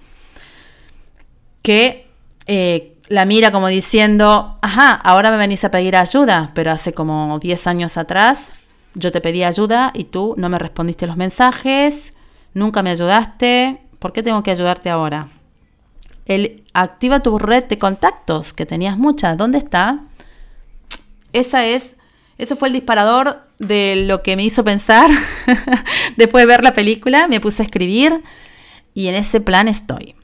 que 1.62 2.08
eh, 2.48 2.98
la 3.08 3.26
mira 3.26 3.52
como 3.52 3.68
diciendo, 3.68 4.58
ajá, 4.62 4.92
ahora 4.94 5.32
me 5.32 5.38
venís 5.38 5.64
a 5.64 5.72
pedir 5.72 5.96
ayuda, 5.96 6.52
pero 6.54 6.72
hace 6.72 6.94
como 6.94 7.40
10 7.40 7.68
años 7.68 7.98
atrás 7.98 8.52
yo 8.94 9.12
te 9.12 9.22
pedí 9.22 9.44
ayuda 9.44 9.92
y 9.94 10.06
tú 10.06 10.34
no 10.38 10.50
me 10.50 10.60
respondiste 10.60 11.08
los 11.08 11.18
mensajes, 11.18 12.14
nunca 12.54 12.84
me 12.84 12.90
ayudaste, 12.90 13.82
¿por 14.00 14.14
qué 14.14 14.24
tengo 14.24 14.44
que 14.44 14.52
ayudarte 14.52 14.90
ahora? 14.90 15.30
El, 16.26 16.64
activa 16.74 17.22
tu 17.22 17.40
red 17.40 17.66
de 17.66 17.78
contactos, 17.78 18.54
que 18.54 18.66
tenías 18.66 18.98
muchas, 18.98 19.38
¿dónde 19.38 19.58
está? 19.58 20.00
Esa 21.34 21.66
es, 21.66 21.96
eso 22.38 22.56
fue 22.56 22.68
el 22.68 22.74
disparador 22.74 23.42
de 23.60 23.96
lo 24.08 24.24
que 24.24 24.36
me 24.36 24.44
hizo 24.44 24.64
pensar. 24.64 25.10
Después 26.18 26.44
de 26.44 26.48
ver 26.48 26.64
la 26.64 26.74
película, 26.74 27.28
me 27.28 27.40
puse 27.40 27.62
a 27.62 27.66
escribir 27.66 28.22
y 28.94 29.08
en 29.08 29.16
ese 29.16 29.40
plan 29.42 29.68
estoy. 29.68 30.16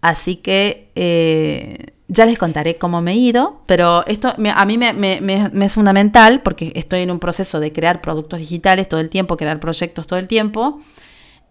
Así 0.00 0.36
que 0.36 0.90
eh, 0.94 1.92
ya 2.08 2.24
les 2.24 2.38
contaré 2.38 2.76
cómo 2.76 3.02
me 3.02 3.12
he 3.12 3.16
ido, 3.16 3.62
pero 3.66 4.04
esto 4.06 4.34
a 4.34 4.64
mí 4.64 4.78
me, 4.78 5.64
es 5.64 5.74
fundamental 5.74 6.40
porque 6.42 6.72
estoy 6.74 7.00
en 7.00 7.10
un 7.10 7.18
proceso 7.18 7.60
de 7.60 7.72
crear 7.72 8.00
productos 8.00 8.40
digitales 8.40 8.88
todo 8.88 9.00
el 9.00 9.10
tiempo, 9.10 9.36
crear 9.36 9.60
proyectos 9.60 10.06
todo 10.06 10.18
el 10.18 10.28
tiempo. 10.28 10.80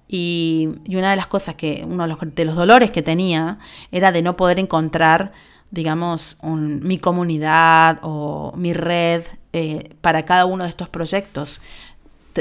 Y, 0.07 0.69
una 0.87 1.09
de 1.11 1.15
las 1.17 1.27
cosas 1.27 1.55
que, 1.55 1.83
uno 1.85 2.07
de 2.07 2.45
los 2.45 2.55
dolores 2.55 2.91
que 2.91 3.01
tenía 3.01 3.59
era 3.91 4.11
de 4.11 4.21
no 4.21 4.37
poder 4.37 4.59
encontrar 4.59 5.31
digamos, 5.69 6.37
mi 6.43 6.97
comunidad 6.97 7.99
o 8.01 8.53
mi 8.55 8.73
red 8.73 9.23
eh, 9.53 9.95
para 10.01 10.23
cada 10.23 10.45
uno 10.45 10.63
de 10.63 10.69
estos 10.69 10.89
proyectos. 10.89 11.61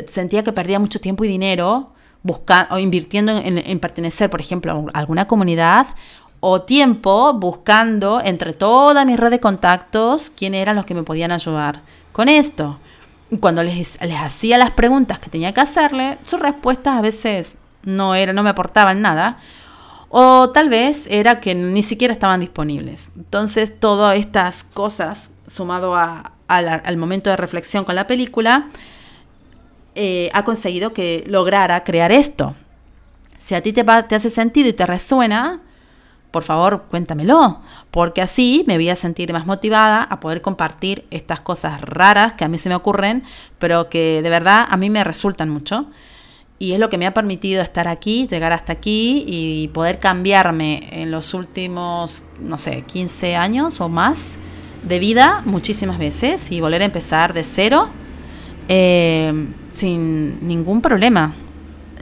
Sentía 0.07 0.45
que 0.45 0.53
perdía 0.53 0.79
mucho 0.79 1.01
tiempo 1.01 1.25
y 1.25 1.29
dinero 1.29 1.93
buscando 2.23 2.75
o 2.75 2.79
invirtiendo 2.79 3.33
en, 3.33 3.79
pertenecer, 3.81 4.29
por 4.31 4.41
ejemplo, 4.41 4.87
a 4.93 4.99
alguna 4.99 5.27
comunidad 5.27 5.87
o 6.41 6.63
tiempo 6.63 7.33
buscando 7.35 8.21
entre 8.23 8.53
toda 8.53 9.05
mi 9.05 9.17
red 9.17 9.31
de 9.31 9.41
contactos 9.41 10.31
quién 10.31 10.55
eran 10.55 10.77
los 10.77 10.85
que 10.85 10.95
me 10.95 11.03
podían 11.03 11.33
ayudar 11.33 11.83
con 12.13 12.29
esto. 12.29 12.79
Cuando 13.41 13.63
les, 13.63 14.01
les 14.01 14.21
hacía 14.21 14.59
las 14.59 14.71
preguntas 14.71 15.19
que 15.19 15.31
tenía 15.31 15.53
que 15.53 15.61
hacerle, 15.61 16.19
sus 16.23 16.39
respuestas 16.41 16.99
a 16.99 17.01
veces 17.01 17.59
no, 17.85 18.15
era, 18.15 18.33
no 18.33 18.43
me 18.43 18.51
aportaban 18.51 19.03
nada 19.03 19.39
o 20.09 20.51
tal 20.51 20.69
vez 20.69 21.07
era 21.11 21.41
que 21.41 21.55
ni 21.55 21.83
siquiera 21.83 22.13
estaban 22.13 22.41
disponibles. 22.41 23.09
Entonces, 23.17 23.79
todas 23.79 24.17
estas 24.17 24.65
cosas, 24.65 25.31
sumado 25.47 25.95
al 25.97 26.97
momento 26.97 27.31
de 27.31 27.37
reflexión 27.37 27.85
con 27.85 27.95
la 27.95 28.07
película, 28.07 28.69
eh, 29.95 30.31
ha 30.33 30.45
conseguido 30.45 30.93
que 30.93 31.25
lograra 31.27 31.83
crear 31.85 32.13
esto. 32.13 32.55
Si 33.39 33.55
a 33.55 33.63
ti 33.63 33.73
te, 33.73 33.85
te 33.85 34.15
hace 34.15 34.31
sentido 34.31 34.69
y 34.69 34.73
te 34.73 34.87
resuena, 34.87 35.61
por 36.37 36.45
favor 36.45 36.85
cuéntamelo, 36.91 37.61
porque 37.91 38.21
así 38.21 38.63
me 38.67 38.77
voy 38.77 38.91
a 38.91 38.95
sentir 38.95 39.33
más 39.33 39.47
motivada 39.47 40.03
a 40.03 40.21
poder 40.21 40.43
compartir 40.43 41.07
estas 41.11 41.41
cosas 41.41 41.81
raras 41.81 42.35
que 42.35 42.45
a 42.45 42.49
mí 42.49 42.59
se 42.59 42.69
me 42.69 42.75
ocurren, 42.75 43.23
pero 43.59 43.89
que 43.89 44.21
de 44.21 44.29
verdad 44.29 44.67
a 44.69 44.77
mí 44.77 44.91
me 44.91 45.03
resultan 45.03 45.49
mucho 45.49 45.87
y 46.59 46.73
es 46.73 46.79
lo 46.79 46.91
que 46.91 46.99
me 46.99 47.07
ha 47.07 47.15
permitido 47.15 47.63
estar 47.63 47.89
aquí, 47.89 48.27
llegar 48.27 48.53
hasta 48.53 48.75
aquí 48.75 49.25
y 49.27 49.69
poder 49.69 49.99
cambiarme 49.99 50.87
en 50.93 51.11
los 51.11 51.33
últimos, 51.33 52.23
no 52.39 52.59
sé, 52.59 52.83
15 52.83 53.35
años 53.35 53.81
o 53.81 53.89
más 53.89 54.39
de 54.83 54.99
vida 54.99 55.41
muchísimas 55.47 55.99
veces 55.99 56.53
y 56.53 56.61
volver 56.61 56.83
a 56.83 56.85
empezar 56.85 57.33
de 57.33 57.45
cero 57.45 57.89
eh, 58.69 59.33
sin 59.73 60.47
ningún 60.47 60.83
problema. 60.83 61.33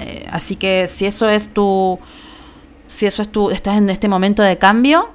Eh, 0.00 0.26
así 0.28 0.56
que 0.56 0.88
si 0.88 1.06
eso 1.06 1.28
es 1.28 1.54
tu, 1.54 2.00
si 2.86 3.06
eso 3.06 3.22
es 3.22 3.30
tu, 3.30 3.50
estás 3.50 3.76
en 3.78 3.90
este 3.90 4.08
momento 4.08 4.42
de 4.42 4.58
cambio, 4.58 5.10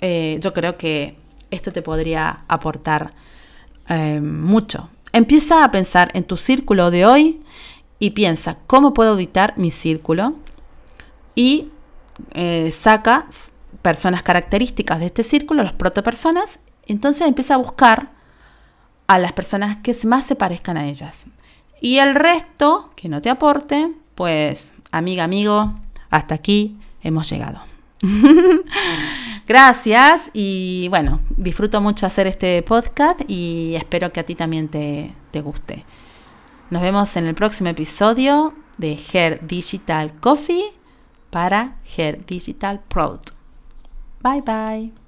eh, 0.00 0.38
yo 0.40 0.52
creo 0.52 0.76
que 0.76 1.16
esto 1.50 1.72
te 1.72 1.82
podría 1.82 2.44
aportar 2.48 3.14
mucho. 4.22 4.88
Empieza 5.12 5.62
a 5.62 5.70
pensar 5.70 6.10
en 6.14 6.24
tu 6.24 6.38
círculo 6.38 6.90
de 6.90 7.04
hoy 7.04 7.42
y 7.98 8.10
piensa 8.10 8.58
cómo 8.66 8.94
puedo 8.94 9.10
auditar 9.10 9.56
mi 9.56 9.70
círculo 9.70 10.34
y 11.34 11.70
eh, 12.32 12.70
saca 12.72 13.26
personas 13.82 14.22
características 14.22 15.00
de 15.00 15.06
este 15.06 15.22
círculo, 15.22 15.62
las 15.62 15.72
protopersonas, 15.72 16.58
entonces 16.86 17.26
empieza 17.26 17.54
a 17.54 17.58
buscar 17.58 18.10
a 19.06 19.18
las 19.18 19.32
personas 19.32 19.76
que 19.78 19.96
más 20.06 20.24
se 20.24 20.36
parezcan 20.36 20.76
a 20.76 20.86
ellas. 20.86 21.24
Y 21.80 21.98
el 21.98 22.14
resto 22.14 22.90
que 22.96 23.08
no 23.08 23.20
te 23.20 23.30
aporte, 23.30 23.92
pues 24.14 24.72
amiga, 24.90 25.24
amigo, 25.24 25.74
hasta 26.10 26.34
aquí 26.34 26.76
hemos 27.04 27.30
llegado. 27.30 27.60
Gracias 29.46 30.30
y 30.32 30.88
bueno, 30.88 31.20
disfruto 31.36 31.80
mucho 31.80 32.06
hacer 32.06 32.26
este 32.26 32.62
podcast 32.62 33.20
y 33.28 33.74
espero 33.76 34.12
que 34.12 34.20
a 34.20 34.24
ti 34.24 34.34
también 34.34 34.68
te, 34.68 35.14
te 35.30 35.40
guste. 35.40 35.84
Nos 36.70 36.82
vemos 36.82 37.16
en 37.16 37.26
el 37.26 37.34
próximo 37.34 37.68
episodio 37.68 38.54
de 38.78 38.98
Hair 39.12 39.46
Digital 39.46 40.18
Coffee 40.18 40.72
para 41.30 41.76
Hair 41.96 42.24
Digital 42.26 42.80
Pro. 42.88 43.20
Bye 44.22 44.42
bye. 44.42 45.03